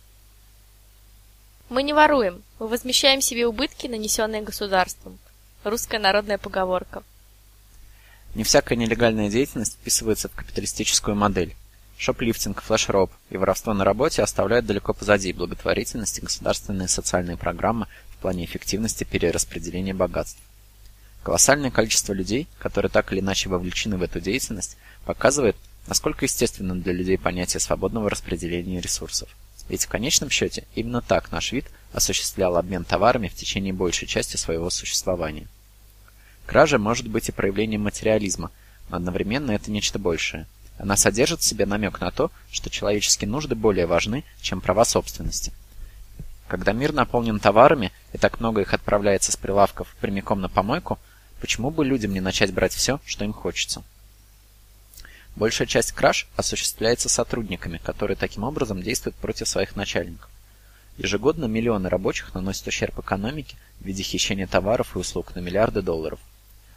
[1.70, 5.20] Мы не воруем, мы возмещаем себе убытки, нанесенные государством.
[5.62, 7.04] Русская народная поговорка.
[8.35, 11.54] Не всякая нелегальная деятельность вписывается в капиталистическую модель.
[11.96, 18.16] Шоплифтинг, флешроб и воровство на работе оставляют далеко позади благотворительность и государственные социальные программы в
[18.16, 20.40] плане эффективности перераспределения богатств.
[21.22, 25.54] Колоссальное количество людей, которые так или иначе вовлечены в эту деятельность, показывает,
[25.87, 29.28] насколько естественно для людей понятие свободного распределения ресурсов.
[29.70, 34.37] Ведь в конечном счете именно так наш вид осуществлял обмен товарами в течение большей части
[34.37, 35.46] своего существования.
[36.44, 38.50] Кража может быть и проявлением материализма,
[38.88, 40.48] но одновременно это нечто большее.
[40.76, 45.52] Она содержит в себе намек на то, что человеческие нужды более важны, чем права собственности.
[46.48, 50.98] Когда мир наполнен товарами, и так много их отправляется с прилавков прямиком на помойку,
[51.40, 53.85] почему бы людям не начать брать все, что им хочется?
[55.36, 60.28] Большая часть краж осуществляется сотрудниками, которые таким образом действуют против своих начальников.
[60.98, 66.20] Ежегодно миллионы рабочих наносят ущерб экономике в виде хищения товаров и услуг на миллиарды долларов.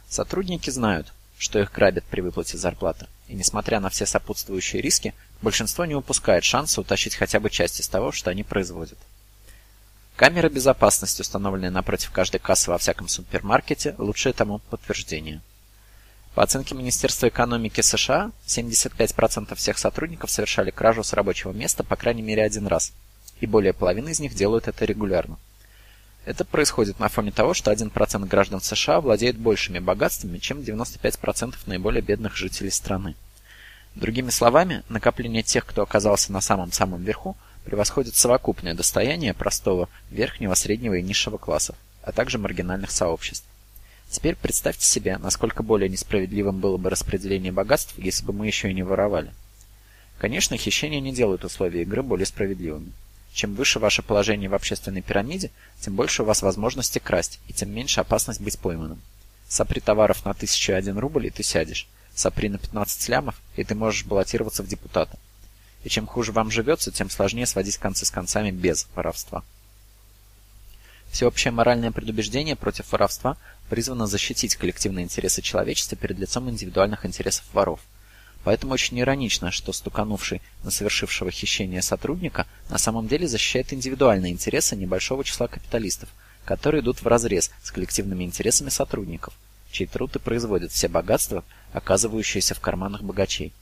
[0.08, 5.12] Сотрудники знают, что их грабят при выплате зарплаты, и несмотря на все сопутствующие риски,
[5.42, 8.98] большинство не упускает шанса утащить хотя бы часть из того, что они производят.
[10.16, 15.42] Камеры безопасности, установленные напротив каждой кассы во всяком супермаркете, лучшее тому подтверждение.
[16.34, 22.22] По оценке Министерства экономики США, 75% всех сотрудников совершали кражу с рабочего места по крайней
[22.22, 22.92] мере один раз,
[23.40, 25.38] и более половины из них делают это регулярно.
[26.24, 32.02] Это происходит на фоне того, что 1% граждан США владеет большими богатствами, чем 95% наиболее
[32.02, 33.14] бедных жителей страны.
[33.94, 40.94] Другими словами, накопление тех, кто оказался на самом-самом верху, превосходит совокупное достояние простого, верхнего, среднего
[40.94, 43.46] и низшего классов, а также маргинальных сообществ.
[44.14, 48.72] Теперь представьте себе, насколько более несправедливым было бы распределение богатств, если бы мы еще и
[48.72, 49.34] не воровали.
[50.18, 52.92] Конечно, хищения не делают условия игры более справедливыми.
[53.32, 55.50] Чем выше ваше положение в общественной пирамиде,
[55.80, 59.02] тем больше у вас возможности красть, и тем меньше опасность быть пойманным.
[59.48, 61.88] Сопри товаров на 1001 рубль, и ты сядешь.
[62.14, 65.18] Сопри на 15 лямов, и ты можешь баллотироваться в депутаты.
[65.82, 69.42] И чем хуже вам живется, тем сложнее сводить концы с концами без воровства.
[71.14, 73.36] Всеобщее моральное предубеждение против воровства
[73.70, 77.78] призвано защитить коллективные интересы человечества перед лицом индивидуальных интересов воров.
[78.42, 84.74] Поэтому очень иронично, что стуканувший на совершившего хищение сотрудника на самом деле защищает индивидуальные интересы
[84.74, 86.08] небольшого числа капиталистов,
[86.44, 89.34] которые идут вразрез с коллективными интересами сотрудников,
[89.70, 93.52] чей труд и производит все богатства, оказывающиеся в карманах богачей.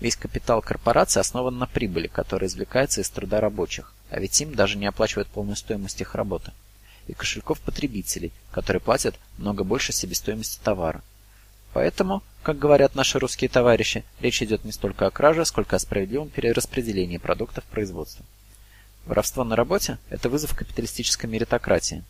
[0.00, 4.78] Весь капитал корпорации основан на прибыли, которая извлекается из труда рабочих, а ведь им даже
[4.78, 6.50] не оплачивают полную стоимость их работы.
[7.06, 11.02] И кошельков потребителей, которые платят много больше себестоимости товара.
[11.72, 16.28] Поэтому Как говорят наши русские товарищи, речь идет не столько о краже, сколько о справедливом
[16.28, 18.24] перераспределении продуктов производства.
[19.06, 22.02] Воровство на работе– это вызов капиталистической меритократии.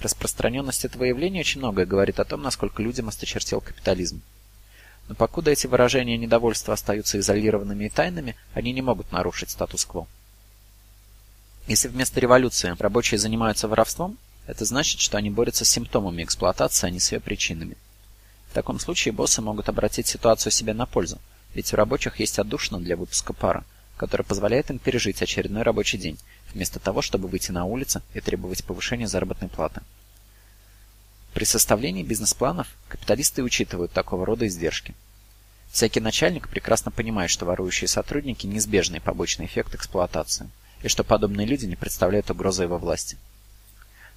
[0.00, 4.22] Распространенность этого явления очень многое говорит о том, насколько людям осточертел капитализм.
[5.08, 10.06] Но покуда эти выражения недовольства остаются изолированными и тайными, они не могут нарушить статус-кво.
[11.66, 16.90] Если вместо революции рабочие занимаются воровством, это значит, что они борются с симптомами эксплуатации, а
[16.90, 17.76] не с ее причинами.
[18.50, 21.18] В таком случае боссы могут обратить ситуацию себе на пользу,
[21.54, 23.64] ведь у рабочих есть отдушина для выпуска пара,
[23.96, 26.18] которая позволяет им пережить очередной рабочий день,
[26.52, 29.80] вместо того, чтобы выйти на улицу и требовать повышения заработной платы.
[31.32, 34.94] При составлении бизнес-планов капиталисты учитывают такого рода издержки.
[35.72, 40.48] Всякий начальник прекрасно понимает, что ворующие сотрудники– неизбежный побочный эффект эксплуатации,
[40.84, 43.16] и что подобные люди не представляют угрозы его власти.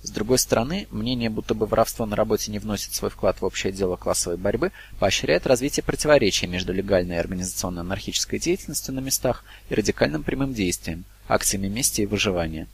[0.04, 3.72] С другой стороны, мнение, будто бы воровство на работе не вносит свой вклад в общее
[3.72, 10.24] дело классовой борьбы, поощряет развитие противоречия между легальной и организационно-анархической деятельностью на местах и радикальным
[10.24, 12.68] прямым действием, акциями мести и выживания.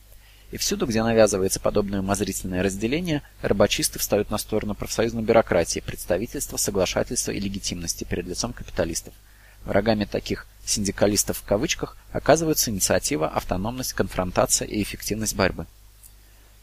[0.51, 7.31] И всюду, где навязывается подобное умозрительное разделение, рабочисты встают на сторону профсоюзной бюрократии, представительства, соглашательства
[7.31, 9.13] и легитимности перед лицом капиталистов.
[9.65, 15.65] Врагами таких «синдикалистов» в кавычках оказываются инициатива, автономность, конфронтация и эффективность борьбы.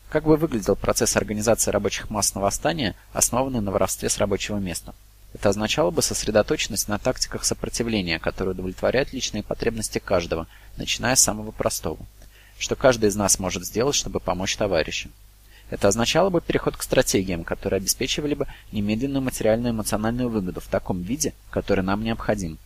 [0.08, 4.94] Как бы выглядел процесс организации рабочих масс на восстания, основанный на воровстве с рабочего места?
[5.32, 11.52] Это означало бы сосредоточенность на тактиках сопротивления, которые удовлетворяют личные потребности каждого, начиная с самого
[11.52, 11.98] простого–
[12.60, 15.08] что каждый из нас может сделать, чтобы помочь товарищу.
[15.70, 20.66] Это означало бы переход к стратегиям, которые обеспечивали бы немедленную материальную и эмоциональную выгоду в
[20.66, 22.58] таком виде, который нам необходим.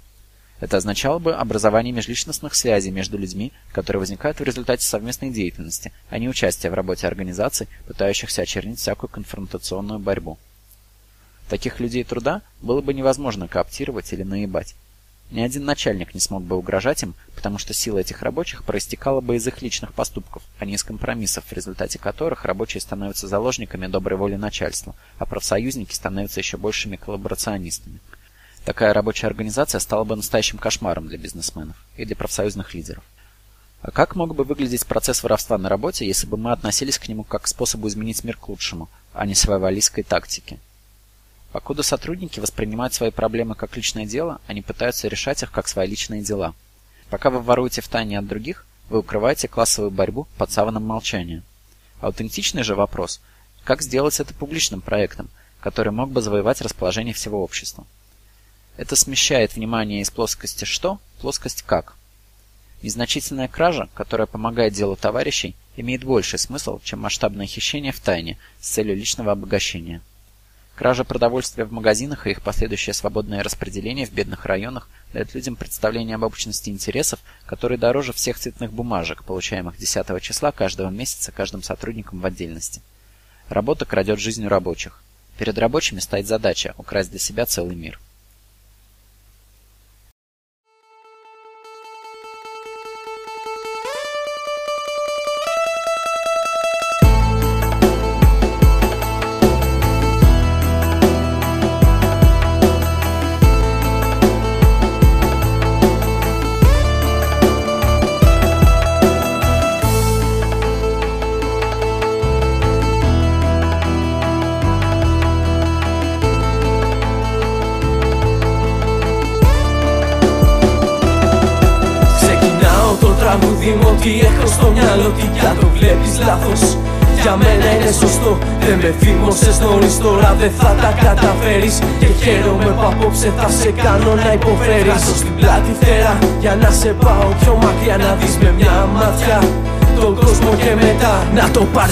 [0.65, 6.19] Это означало бы образование межличностных связей между людьми, которые возникают в результате совместной деятельности, а
[6.19, 10.39] не участия в работе организаций, пытающихся очернить всякую конфронтационную борьбу.
[11.51, 14.75] Таких людей труда было бы невозможно кооптировать или наебать.
[15.31, 19.37] Ни один начальник не смог бы угрожать им, потому что сила этих рабочих проистекала бы
[19.37, 24.17] из их личных поступков, а не из компромиссов, в результате которых рабочие становятся заложниками доброй
[24.17, 28.01] воли начальства, а профсоюзники становятся еще большими коллаборационистами.
[28.65, 33.05] Такая рабочая организация стала бы настоящим кошмаром для бизнесменов и для профсоюзных лидеров.
[33.83, 37.25] А как мог бы выглядеть процесс воровства на работе, если бы мы относились к нему
[37.25, 40.59] как к способу изменить мир к лучшему, а не своеволистской тактике?
[41.53, 46.23] Покуда сотрудники воспринимают свои проблемы как личное дело, они пытаются решать их как свои личные
[46.23, 46.55] дела.
[47.11, 51.43] Пока вы воруете в тайне от других, вы укрываете классовую борьбу под саваном молчания.
[52.01, 53.21] Аутентичный же вопрос–
[53.65, 57.87] как сделать это публичным проектом, который мог бы завоевать расположение всего общества?
[58.77, 61.95] Это смещает внимание из плоскости «что» в плоскость «как».
[62.83, 68.69] Незначительная кража, которая помогает делу товарищей, имеет больший смысл, чем масштабное хищение в тайне с
[68.69, 70.03] целью личного обогащения.
[70.75, 76.17] Кража продовольствия в магазинах и их последующее свободное распределение в бедных районах дает людям представление
[76.17, 82.21] об обычности интересов, которые дороже всех цветных бумажек, получаемых 10 числа каждого месяца каждым сотрудником
[82.21, 82.83] в отдельности.
[83.49, 85.01] Работа крадет жизнь у рабочих.
[85.39, 88.01] Перед рабочими стоит задача украсть для себя целый мир.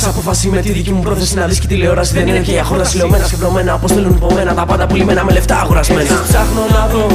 [0.03, 2.13] Να το πάρεις αποφασί με τη δική μου πρόθεση Να δεις και τηλεόραση.
[2.13, 5.61] Δεν είναι και για χώρα συλλογμένα Σκεφτρωμένα όπως θέλουν υπομένα Τα πάντα πουλημένα με λεφτά
[5.61, 6.23] αγορασμένα.
[6.29, 7.07] Ψάχνω να δω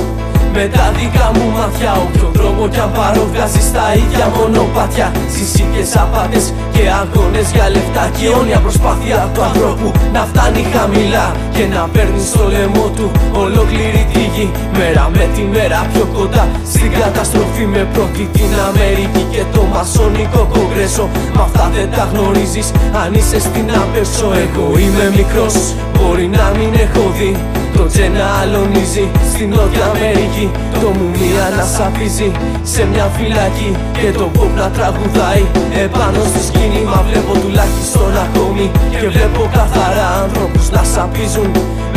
[0.53, 5.07] με τα δικά μου μάτια Όποιο τρόπο κι αν πάρω βγάζει στα ίδια μονοπάτια.
[5.33, 11.25] Συσίκες απάτες και αγώνες για λεφτά Και αιώνια προσπάθεια του ανθρώπου να φτάνει χαμηλά
[11.55, 13.07] Και να παίρνει στο λαιμό του
[13.43, 14.47] ολόκληρη τη γη.
[14.77, 20.41] Μέρα με τη μέρα πιο κοντά στην καταστροφή Με πρώτη την Αμερική και το μασονικό
[20.53, 21.05] κογκρέσο.
[21.35, 22.67] Μα αυτά δεν τα γνωρίζεις
[23.01, 24.29] αν είσαι στην απέσω.
[24.43, 25.55] Εγώ είμαι μικρός,
[25.95, 27.31] μπορεί να μην έχω δει
[27.77, 30.47] το τζένα αλωνίζει Στην Νότια Αμερική.
[30.81, 32.29] Το μουμία να σαπίζει
[32.73, 35.43] Σε μια φυλακή και το pop να τραγουδάει.
[35.85, 38.65] Επάνω στη σκηνή μα βλέπω τουλάχιστον ακόμη.
[38.99, 41.51] Και βλέπω καθαρά ανθρώπους να σαπίζουν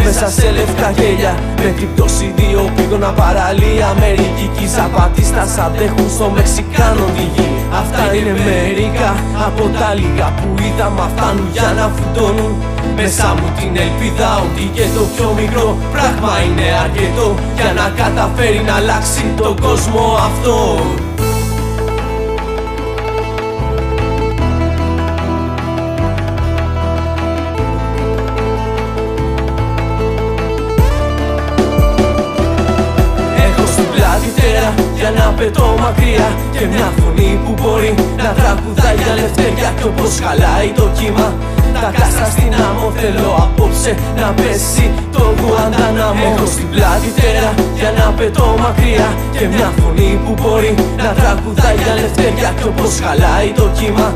[0.05, 1.33] μέσα σε λευκά γέλια.
[1.63, 7.49] Με την πτώση δύο πήγωνα παραλία Αμερικική ζαπατίστας αντέχουν στο Μεξικάνο τη γη
[7.81, 9.11] Αυτά είναι μερικά
[9.47, 12.53] από τα λίγα που είδα Μα φτάνουν για να φουντώνουν
[12.97, 18.63] μέσα μου την ελπίδα ότι και το πιο μικρό πράγμα είναι αρκετό Για να καταφέρει
[18.67, 20.57] να αλλάξει τον κόσμο αυτό.
[34.95, 40.19] Για να πετώ μακριά Και μια φωνή που μπορεί να τραγουδάει για λευτεριά Κι όπως
[40.23, 41.35] χαλάει το κύμα
[41.77, 44.87] τα κάστρα στην άμμο θέλω απόψε να πέσει.
[45.15, 49.09] Το Γουαντανάμο Έχω στην πλάτη τέρα για να πετώ μακριά.
[49.35, 54.09] Και μια φωνή που μπορεί να τραγουδάει για λευτεριά Κι όπως χαλάει το κύμα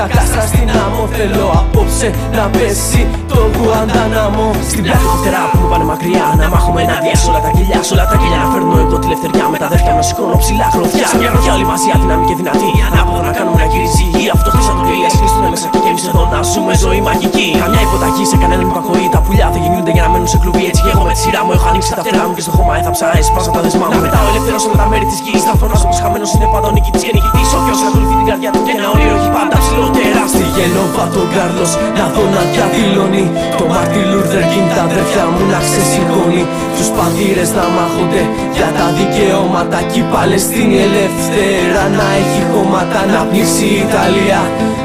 [0.00, 3.02] τα κάστρα στην άμμο θέλω απόψε να πέσει.
[3.30, 7.50] Το Γουαντανάμο Στην πλάτη φτερά που μου πάνε μακριά Να μάχομαι ενάντια σε όλα τα
[7.56, 9.44] κελιά Σ' όλα τα κελιά να φέρνω εγώ τη λευτεριά.
[9.52, 12.70] Με τα αδέρφια να σηκώνω ψηλά χρωδιά Σε μια γροθιά όλοι μαζί αδύναμη και δυνατή.
[12.88, 16.04] Ανάποδο να κάνουμε να γυρίζει η γη Αυτό χτίσα το κρύλια κλείστουνε μέσα και εμείς
[16.10, 17.48] εδώ να ζούμε ζωή μαγική.
[17.62, 19.20] Καμιά υποταγή σε κανέναν υπακοή Τα
[19.56, 21.52] πουλιά δεν γεννιούνται για να μένουν σε κλουβί Έτσι και εγώ με τη σειρά μου
[21.56, 24.26] έχω ανοίξει τα φτερά μου Και στο χώμα έθαψα έσπασα τα δεσμά μου Να πετάω
[24.30, 25.42] ελεύθερο σε όλα τα μέρη της γης.
[25.48, 27.48] Θα φωνάζω πως χαμένος είναι πάντα ο νικητής και νικητής.
[27.58, 30.22] Όποιος ακολουθεί την καρδιά του και ένα όνειρο έχει πάντα ψηλότερα.
[30.34, 33.24] Στη Γενόβα τον Κάρλος να δω να διαδηλώνει.
[33.58, 36.42] Το Μάρτι Λούρδερ Κιν τα αδέρφια μου να ξεσηκώνει.
[36.76, 38.22] Τους πατήρες να μάχονται
[38.56, 44.42] για τα δικαιώματα Κι η Παλαιστίνη ελεύθερα να έχει χώματα Να πνίξει η Ιταλία.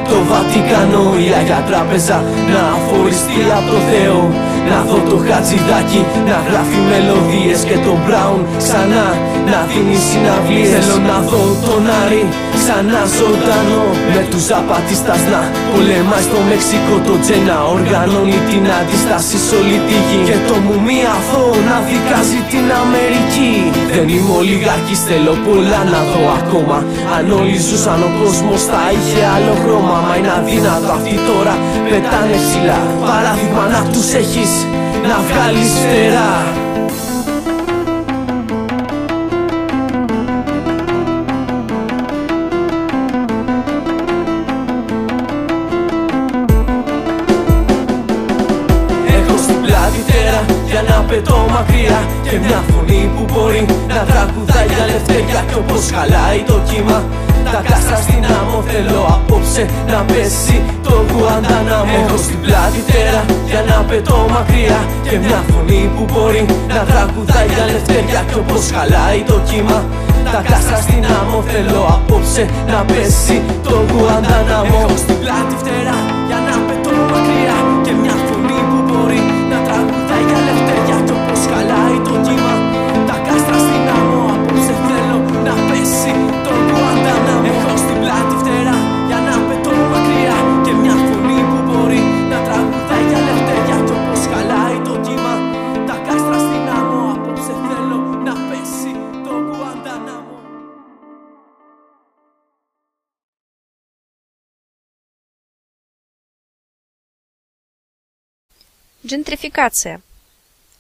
[0.10, 2.18] Το Βατικανό η Αγία Τράπεζα
[2.54, 4.22] να αφοριστεί από το Θεό.
[4.70, 9.08] Να δω το χατζηδάκι να γράφει μελωδίες και τον Μπράουν ξανά
[9.52, 10.70] να δίνει συναυλίες.
[10.74, 12.24] Θέλω να δω τον Άρη
[12.58, 19.54] ξανά ζωντανό Με τους Ζαπατιστάς να πολεμάει στο Μεξικό Το Τζένα οργανώνει την αντιστάση σε
[19.62, 20.20] όλη τη γη.
[20.30, 23.54] Και το μουμί αθώο να δικάζει την Αμερική.
[23.96, 26.78] Δεν είμαι ολιγάρχης θέλω πολλά να δω ακόμα.
[27.16, 29.96] Αν όλοι ζούσαν ο κόσμος θα είχε άλλο χρώμα.
[30.06, 31.54] Μα είναι αδύνατο αυτοί τώρα
[31.90, 32.80] πετάνε ψηλά.
[33.10, 34.52] Παράδειγμα να τους έχεις
[35.10, 36.61] να βγάλεις φτερά
[51.12, 53.62] πετώ μακριά Και μια φωνή που μπορεί
[53.94, 57.00] να τραγουδάει για λευτεριά Κι όπως χαλάει το κύμα.
[57.54, 63.62] Τα κάστρα στην άμμο θέλω απόψε να πέσει το Γουαντανάμο Έχω στην πλάτη τέρα για
[63.70, 66.44] να πετώ μακριά Και μια φωνή που μπορεί
[66.74, 69.80] να τραγουδάει για λευτεριά Κι όπως χαλάει το κύμα.
[70.34, 73.38] Τα κάστρα στην άμμο θέλω απόψε να πέσει
[73.68, 75.81] το Γουαντανάμο Έχω στην πλάτη φτερά
[109.12, 110.02] Джентрификация.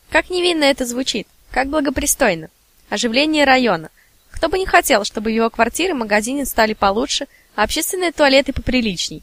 [0.09, 2.49] Как невинно это звучит, как благопристойно.
[2.89, 3.89] Оживление района.
[4.31, 7.27] Кто бы не хотел, чтобы его квартиры, магазины стали получше,
[7.57, 9.21] а общественные туалеты поприличней.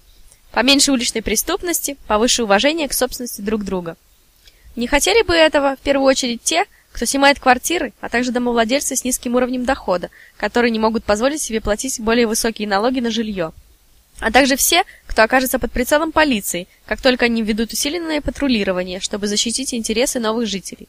[0.53, 3.97] Поменьше уличной преступности, повыше уважения к собственности друг друга.
[4.77, 9.05] Не хотели бы этого, в первую очередь, те, кто снимает квартиры, а также домовладельцы с
[9.05, 13.55] низким уровнем дохода, которые не могут позволить себе платить более высокие налоги на жилье
[14.21, 19.27] а также все, кто окажется под прицелом полиции, как только они ведут усиленное патрулирование, чтобы
[19.27, 20.89] защитить интересы новых жителей.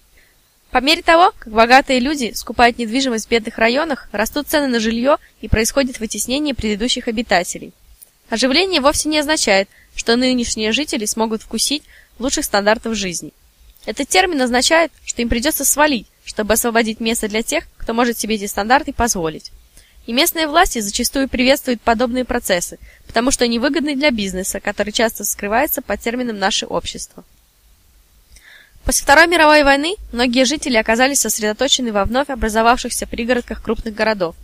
[0.71, 5.17] По мере того, как богатые люди скупают недвижимость в бедных районах, растут цены на жилье
[5.41, 7.73] и происходит вытеснение предыдущих обитателей.
[8.29, 11.83] Оживление вовсе не означает, что нынешние жители смогут вкусить
[12.19, 13.31] лучших стандартов жизни.
[13.85, 18.35] Этот термин означает, что им придется свалить, чтобы освободить место для тех, кто может себе
[18.35, 19.51] эти стандарты позволить.
[20.09, 25.23] И местные власти зачастую приветствуют подобные процессы, потому что они выгодны для бизнеса, который часто
[25.23, 27.23] скрывается под термином «наше общество».
[28.83, 34.35] После Второй мировой войны многие жители оказались сосредоточены во вновь образовавшихся пригородках крупных городов.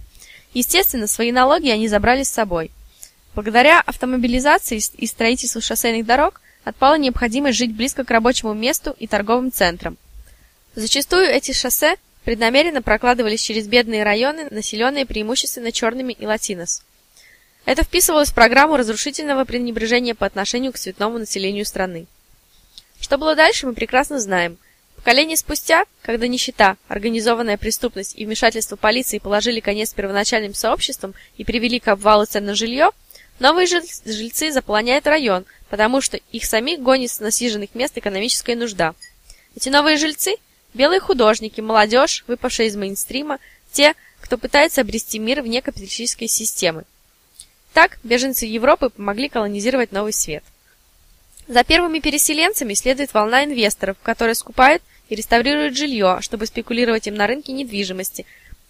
[0.53, 2.69] Естественно, свои налоги они забрали с собой.
[3.33, 9.51] Благодаря автомобилизации и строительству шоссейных дорог отпала необходимость жить близко к рабочему месту и торговым
[9.51, 9.97] центрам.
[10.75, 11.95] Зачастую эти шоссе
[12.25, 16.83] преднамеренно прокладывались через бедные районы, населенные преимущественно черными и латинос.
[17.65, 22.07] Это вписывалось в программу разрушительного пренебрежения по отношению к цветному населению страны.
[22.99, 24.57] Что было дальше, мы прекрасно знаем.
[24.95, 31.79] Поколение спустя, когда нищета, организованная преступность и вмешательство полиции положили конец первоначальным сообществам и привели
[31.79, 32.89] к обвалу цен на жилье,
[33.39, 38.95] новые жильцы заполоняют район, потому что их самих гонит с насиженных мест экономическая нужда.
[39.55, 40.37] Эти новые жильцы–
[40.75, 43.39] белые художники, молодежь, выпавшая из мейнстрима,
[43.71, 46.83] те, кто пытается обрести мир вне капиталистической системы.
[47.73, 50.43] Так, беженцы Европы помогли колонизировать новый свет.
[51.47, 57.27] За первыми переселенцами следует волна инвесторов, которые скупают и реставрируют жилье, чтобы спекулировать им на
[57.27, 58.25] рынке недвижимости,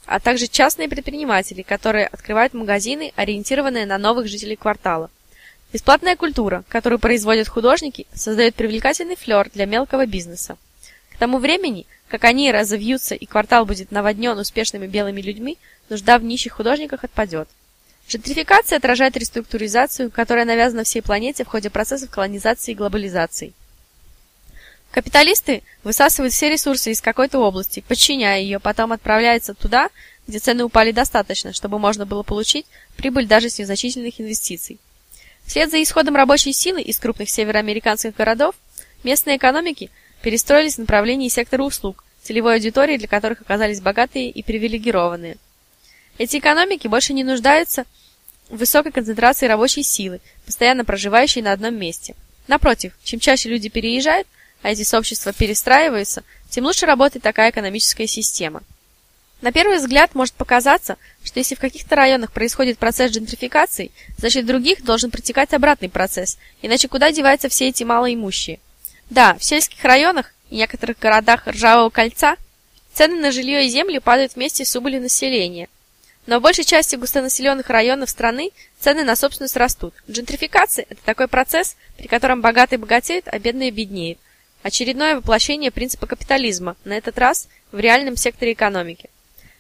[0.06, 5.10] а также частные предприниматели, которые открывают магазины, ориентированные на новых жителей квартала.
[5.72, 10.58] Бесплатная культура, которую производят художники, создает привлекательный флер для мелкого бизнеса.
[11.12, 15.58] К тому времени, как они разовьются и квартал будет наводнен успешными белыми людьми,
[15.90, 17.48] нужда в нищих художниках отпадет.
[18.08, 23.54] Джентрификация отражает реструктуризацию, которая навязана всей планете в ходе процессов колонизации и глобализации.
[24.92, 29.90] Капиталисты высасывают все ресурсы из какой-то области, подчиняя ее, потом отправляются туда,
[30.28, 34.80] где цены упали достаточно, чтобы можно было получить прибыль даже с незначительных инвестиций.
[35.46, 38.56] Вслед за исходом рабочей силы из крупных североамериканских городов,
[39.04, 39.92] местные экономики
[40.22, 45.38] перестроились в направлении сектора услуг, целевой аудиторией для которых оказались богатые и привилегированные.
[46.18, 47.86] Эти экономики больше не нуждаются
[48.50, 52.16] в высокой концентрации рабочей силы, постоянно проживающей на одном месте.
[52.48, 54.28] Напротив, чем чаще люди переезжают,
[54.62, 58.64] а эти сообщества перестраиваются, тем лучше работает такая экономическая система.
[59.42, 64.48] На первый взгляд может показаться, что если в каких-то районах происходит процесс джентрификации, значит в
[64.48, 68.60] других должен протекать обратный процесс, иначе куда деваются все эти малоимущие?
[69.10, 72.38] Да, в сельских районах и некоторых городах Ржавого кольца
[72.94, 75.68] цены на жилье и земли падают вместе с убылью населения.
[76.26, 79.94] Но в большей части густонаселенных районов страны цены на собственность растут.
[80.10, 84.18] Джентрификация– это такой процесс, при котором богатые богатеют, а бедные беднеют.
[84.64, 89.12] Очередное воплощение принципа капитализма, на этот раз в реальном секторе экономики.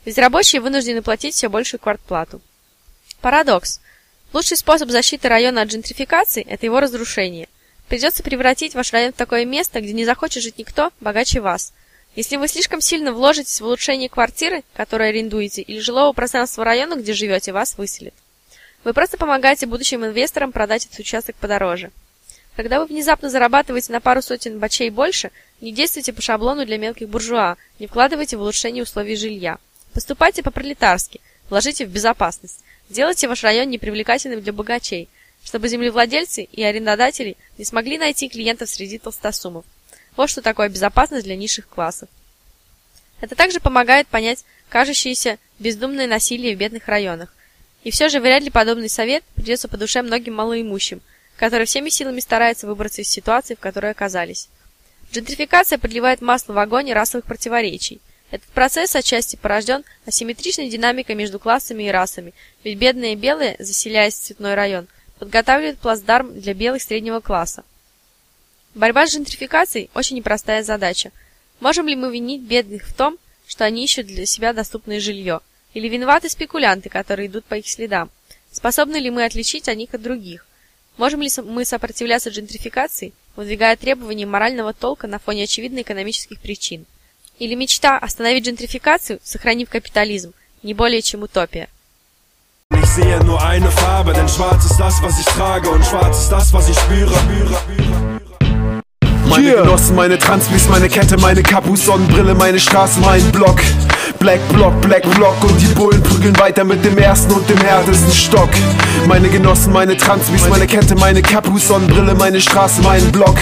[0.06, 2.42] Ведь рабочие вынуждены платить все большую квартплату.
[3.22, 3.82] Парадокс.
[4.34, 7.48] Лучший способ защиты района от джентрификации– это его разрушение.
[7.88, 11.74] Придется превратить ваш район в такое место, где не захочет жить никто богаче вас.
[12.16, 17.14] Если вы слишком сильно вложитесь в улучшение квартиры, которую арендуете, или жилого пространства района, где
[17.14, 18.14] живете, вас выселят.
[18.84, 21.92] Вы просто помогаете будущим инвесторам продать этот участок подороже.
[22.56, 27.10] Когда вы внезапно зарабатываете на пару сотен бачей больше, не действуйте по шаблону для мелких
[27.10, 29.58] буржуа, не вкладывайте в улучшение условий жилья.
[29.94, 31.20] Поступайте по-пролетарски,
[31.50, 32.64] вложите в безопасность.
[32.90, 35.10] Сделайте ваш район непривлекательным для богачей,
[35.46, 39.64] чтобы землевладельцы и арендодатели не смогли найти клиентов среди толстосумов.
[40.18, 42.10] Вот что такое безопасность для низших классов.
[43.22, 47.34] Это также помогает понять кажущееся бездумное насилие в бедных районах.
[47.86, 51.02] И все же вряд ли подобный совет придется по душе многим малоимущим–
[51.38, 54.50] которые всеми силами стараются выбраться из ситуации, в которой оказались.
[55.12, 58.02] Джентрификация подливает масло в огонь расовых противоречий.
[58.32, 62.34] Этот процесс отчасти порожден асимметричной динамикой между классами и расами,
[62.64, 64.88] ведь бедные и белые, заселяясь в цветной район,
[65.20, 67.64] подготавливают плацдарм для белых среднего класса.
[68.74, 71.12] Борьба с джентрификацией– очень непростая задача.
[71.60, 75.40] Можем ли мы винить бедных в том, что они ищут для себя доступное жилье?
[75.74, 78.10] Или виноваты спекулянты, которые идут по их следам?
[78.52, 80.46] Способны ли мы отличить них от других?
[80.98, 86.86] Можем ли мы сопротивляться джентрификации, выдвигая требования морального толка на фоне очевидных экономических причин?
[87.38, 91.68] Или мечта остановить джентрификацию, сохранив капитализм, не более чем утопия?
[92.86, 96.32] Ich sehe nur eine Farbe, denn schwarz ist das, was ich trage und schwarz ist
[96.32, 97.12] das, was ich spüre.
[99.30, 103.60] Meine Genossen, meine Transmis, meine Kette, meine Kapus, Sonnenbrille, meine Straße, mein Block.
[104.20, 108.12] Black Block, Black Block und die Bullen prügeln weiter mit dem ersten und dem härtesten
[108.12, 108.50] Stock.
[109.08, 113.36] Meine Genossen, meine Transmis, meine Kette, meine Kapus, Sonnenbrille, meine Straße, mein Block.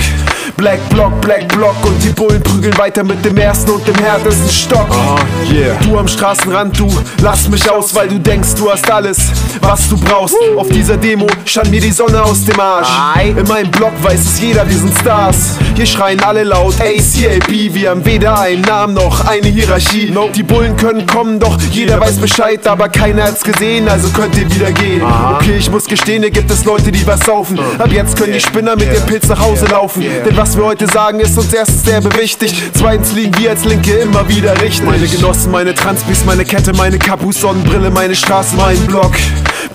[0.58, 4.50] Black Block, Black Block und die Bullen prügeln weiter mit dem ersten und dem härtesten
[4.50, 4.88] Stock.
[4.90, 5.76] Uh, yeah.
[5.82, 6.88] Du am Straßenrand, du
[7.22, 9.18] lass mich aus, weil du denkst, du hast alles,
[9.62, 10.36] was du brauchst.
[10.36, 10.60] Uh.
[10.60, 12.88] Auf dieser Demo scheint mir die Sonne aus dem Arsch.
[13.16, 13.32] Aye.
[13.32, 15.58] In meinem Block weiß es jeder, wir sind Stars.
[15.84, 20.12] Hier schreien alle laut ACAB, wir haben weder einen Namen noch eine Hierarchie.
[20.12, 20.30] No.
[20.34, 24.50] Die Bullen können kommen, doch jeder weiß Bescheid, aber keiner hat's gesehen, also könnt ihr
[24.50, 25.04] wieder gehen.
[25.04, 25.40] Aha.
[25.42, 27.60] Okay, ich muss gestehen, hier gibt es Leute, die was saufen.
[27.80, 30.06] Ab jetzt können die Spinner mit dem Pilz nach Hause laufen.
[30.26, 32.56] Denn was wir heute sagen, ist uns erstens derbe wichtig.
[32.74, 34.86] Zweitens liegen wir als Linke immer wieder richtig.
[34.86, 39.12] Meine Genossen, meine Transpis, meine Kette, meine Kapus, Sonnenbrille, meine Straße, mein Block.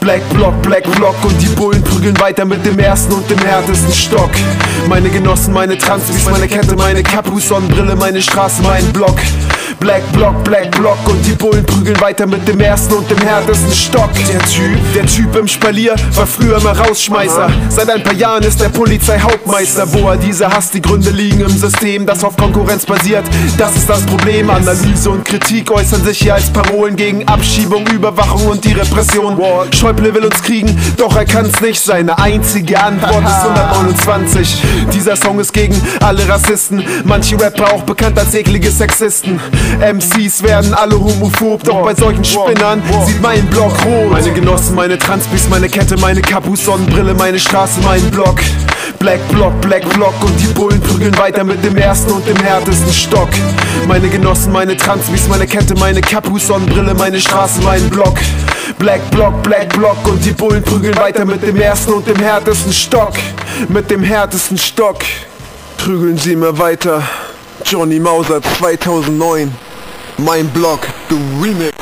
[0.00, 3.92] Black Block, Black Block und die Bullen prügeln weiter mit dem ersten und dem härtesten
[3.92, 4.30] Stock.
[4.88, 9.16] Meine Genossen, meine Transpis, Transvis, meine Kette, meine Kapus, Sonnenbrille, meine Straße, mein Block.
[9.80, 13.72] Black Block, Black Block und die Bullen prügeln weiter mit dem ersten und dem härtesten
[13.72, 14.11] Stock.
[14.28, 17.49] Der Typ, der Typ im Spalier war früher immer Rausschmeißer.
[17.68, 19.93] Seit ein paar Jahren ist der Polizeihauptmeister.
[19.93, 23.24] Wo er diese hasst, die Gründe liegen im System, das auf Konkurrenz basiert.
[23.57, 24.51] Das ist das Problem.
[24.51, 29.39] Analyse und Kritik äußern sich hier als Parolen gegen Abschiebung, Überwachung und die Repression.
[29.72, 31.80] Schäuble will uns kriegen, doch er kann's nicht.
[31.80, 34.62] Seine einzige Antwort ist 129.
[34.93, 36.85] Dieser Song ist gegen alle Rassisten.
[37.05, 39.41] Manche Rapper auch bekannt als eklige Sexisten.
[39.81, 44.11] MCs werden alle homophob, doch bei solchen Spinnern sieht mein Block rot.
[44.11, 48.39] Meine Genossen, meine Transbis, meine Kette, meine Kapus, Sonnenbrille, meine Straße, mein Block.
[48.99, 52.93] Black Block, Black Block und die Bullen prügeln weiter mit dem ersten und dem härtesten
[52.93, 53.29] Stock.
[53.87, 58.18] Meine Genossen, meine Transbis, meine Kette, meine Kapus, Sonnenbrille, meine Straße, mein Block.
[58.79, 62.72] Black Block, Black Block und die Bullen prügeln weiter mit dem ersten und dem härtesten
[62.72, 63.12] Stock.
[63.68, 64.99] Mit dem härtesten Stock.
[65.79, 67.03] Prügeln sie immer weiter.
[67.64, 69.51] Johnny Mauser 2009.
[70.18, 71.72] Mein Block, the Remix.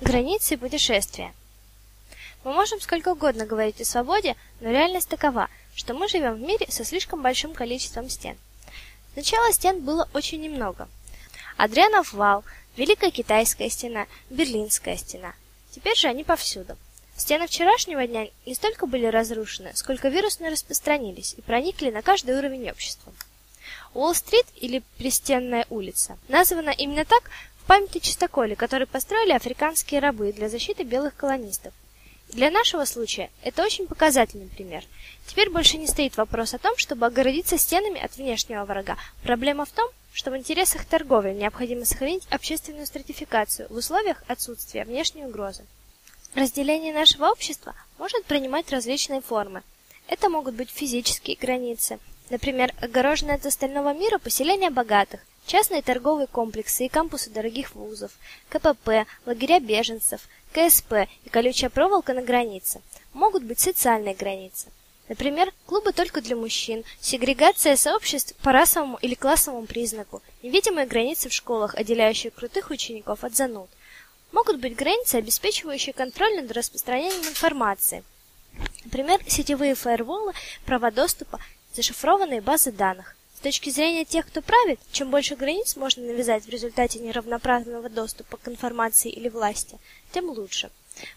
[0.00, 1.32] Границы путешествия.
[2.42, 6.66] Мы можем сколько угодно говорить о свободе, но реальность такова, что мы живем в мире
[6.68, 8.36] со слишком большим количеством стен.
[9.14, 10.88] Сначала стен было очень немного.
[11.56, 12.44] Адрианов вал,
[12.76, 15.32] Великая Китайская стена, Берлинская стена.
[15.74, 16.76] Теперь же они повсюду.
[17.16, 22.70] Стены вчерашнего дня не столько были разрушены, сколько вирусно распространились и проникли на каждый уровень
[22.70, 23.12] общества.
[23.92, 27.28] Уолл-стрит или Пристенная улица названа именно так
[27.60, 31.74] в память о чистоколе, который построили африканские рабы для защиты белых колонистов.
[32.34, 34.82] Для нашего случая это очень показательный пример.
[35.28, 38.96] Теперь больше не стоит вопрос о том, чтобы огородиться стенами от внешнего врага.
[39.22, 45.26] Проблема в том, что в интересах торговли необходимо сохранить общественную стратификацию в условиях отсутствия внешней
[45.26, 45.64] угрозы.
[46.34, 49.62] Разделение нашего общества может принимать различные формы.
[50.08, 56.86] Это могут быть физические границы, например, огороженные от остального мира поселения богатых, частные торговые комплексы
[56.86, 58.12] и кампусы дорогих вузов,
[58.48, 62.80] КПП, лагеря беженцев, КСП и колючая проволока на границе.
[63.12, 64.68] Могут быть социальные границы.
[65.08, 71.32] Например, клубы только для мужчин, сегрегация сообществ по расовому или классовому признаку, невидимые границы в
[71.34, 73.68] школах, отделяющие крутых учеников от зануд–
[74.34, 78.02] Могут быть границы, обеспечивающие контроль над распространением информации.
[78.84, 80.32] Например, сетевые фаерволы,
[80.66, 81.38] права доступа,
[81.72, 83.14] зашифрованные базы данных.
[83.44, 88.48] Точки зрения тех, кто правит, чем больше границ можно навязать в результате неравноправного доступа к
[88.48, 89.78] информации или власти,
[90.12, 90.70] тем лучше.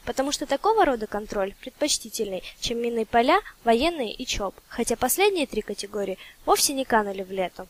[0.03, 5.61] Потому что такого рода контроль предпочтительный, чем минные поля, военные и ЧОП, хотя последние три
[5.61, 7.65] категории вовсе не канули в лету.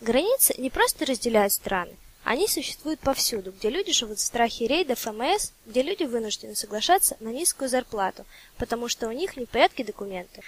[0.00, 5.52] Границы не просто разделяют страны, они существуют повсюду, где люди живут в страхе рейдов МС,
[5.64, 8.24] где люди вынуждены соглашаться на низкую зарплату,
[8.58, 10.42] потому что у них не в порядке документы.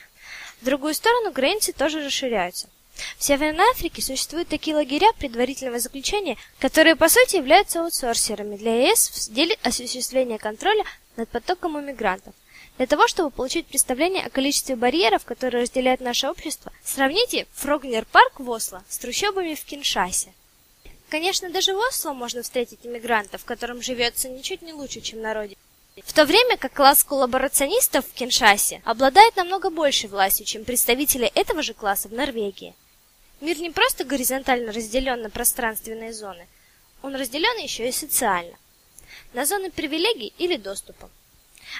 [0.60, 2.68] В другую сторону границы тоже расширяются.
[3.18, 9.08] В Северной Африке существуют такие лагеря предварительного заключения, которые по сути являются аутсорсерами для ЕС
[9.08, 10.84] в деле осуществления контроля
[11.16, 12.34] над потоком иммигрантов.
[12.76, 18.38] Для того, чтобы получить представление о количестве барьеров, которые разделяют наше общество, сравните Фрогнер парк
[18.38, 20.32] в Осло с трущобами в Киншасе.
[21.08, 25.56] Конечно, даже в Осло можно встретить иммигрантов, которым живется ничуть не лучше, чем на родине.
[26.04, 31.62] В то время как класс коллаборационистов в Киншасе обладает намного большей властью, чем представители этого
[31.62, 32.74] же класса в Норвегии.
[33.40, 36.48] Мир не просто горизонтально разделен на пространственные зоны,
[37.02, 38.56] он разделен еще и социально,
[39.32, 41.08] на зоны привилегий или доступа.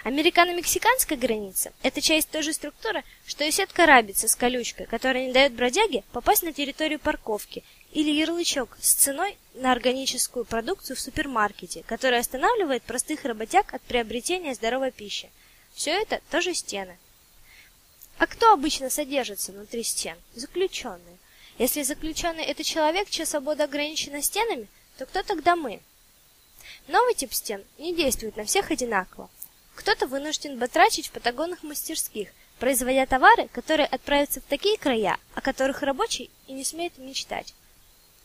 [0.05, 5.33] Американо-мексиканская граница– это часть той же структуры, что и сетка рабица с колючкой, которая не
[5.33, 11.83] дает бродяге попасть на территорию парковки или ярлычок с ценой на органическую продукцию в супермаркете,
[11.85, 15.31] который останавливает простых работяг от приобретения здоровой пищи.
[15.75, 16.99] Все это тоже стены.
[18.19, 20.17] А кто обычно содержится внутри стен?
[20.35, 21.19] Заключенные.
[21.59, 25.81] Если заключенный– это человек, чья свобода ограничена стенами, то кто тогда мы?
[26.87, 29.29] Новый тип стен не действует на всех одинаково.
[29.75, 32.29] Кто-то вынужден батрачить в патагонных мастерских,
[32.61, 37.55] производя товары, которые отправятся в такие края, о которых рабочий и не смеет мечтать.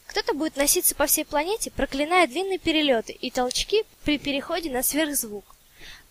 [0.05, 5.45] Кто-то будет носиться по всей планете, проклиная длинные перелеты и толчки при переходе на сверхзвук.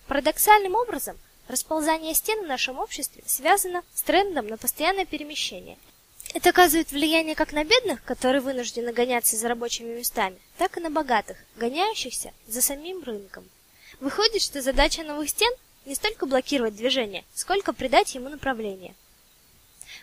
[0.09, 1.17] Парадоксальным образом,
[1.47, 5.79] расползание стен в нашем обществе связано с трендом на постоянное перемещение.
[6.35, 10.91] Это оказывает влияние как на бедных, которые вынуждены гоняться за рабочими местами, так и на
[10.91, 13.49] богатых, гоняющихся за самим рынком.
[14.01, 15.53] Выходит, что задача новых стен
[15.85, 18.95] не столько блокировать движение, сколько придать ему направление.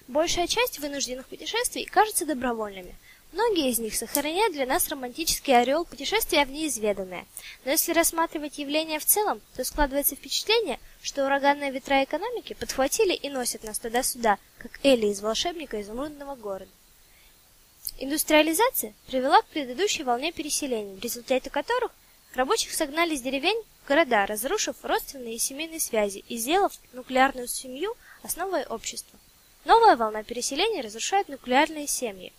[0.07, 2.95] Большая часть вынужденных путешествий кажется добровольными–
[3.31, 7.27] Многие из них сохраняют для нас романтический ореол путешествия в неизведанное.
[7.63, 13.29] Но если рассматривать явление в целом, то складывается впечатление, что ураганные ветра экономики подхватили и
[13.29, 16.71] носят нас туда-сюда, как Элли из волшебника изумрудного города.
[17.97, 21.91] Индустриализация привела к предыдущей волне переселений, в результате которых
[22.33, 27.95] рабочих согнали с деревень в города, разрушив родственные и семейные связи и сделав нуклеарную семью
[28.23, 29.17] основой общества.
[29.65, 32.33] Новая волна переселений разрушает нуклеарные семьи.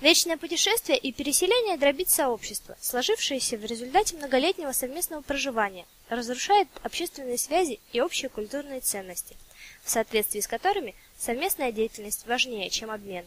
[0.00, 7.80] Вечное путешествие и переселение дробит сообщество, сложившееся в результате многолетнего совместного проживания, разрушает общественные связи
[7.92, 9.36] и общие культурные ценности,
[9.82, 13.24] в соответствии с которыми совместная деятельность важнее, чем обмен.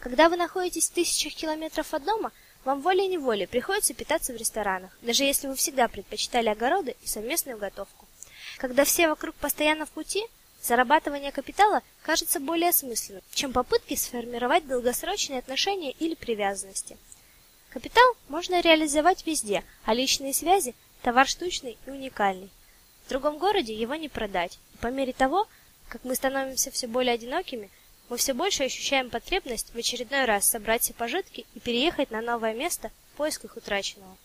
[0.00, 2.32] Когда вы находитесь в тысячах километров от дома,
[2.64, 8.06] вам волей-неволей приходится питаться в ресторанах, даже если вы всегда предпочитали огороды и совместную готовку.
[8.58, 10.26] Когда все вокруг постоянно в пути,
[10.62, 16.98] Зарабатывание капитала кажется более осмысленным, чем попытки сформировать долгосрочные отношения или привязанности.
[17.70, 22.50] Капитал можно реализовать везде, а личные связи товар штучный и уникальный.
[23.06, 24.58] В другом городе его не продать.
[24.74, 25.48] И по мере того,
[25.88, 27.70] как мы становимся все более одинокими,
[28.08, 32.54] мы все больше ощущаем потребность в очередной раз собрать все пожитки и переехать на новое
[32.54, 34.16] место в поисках утраченного.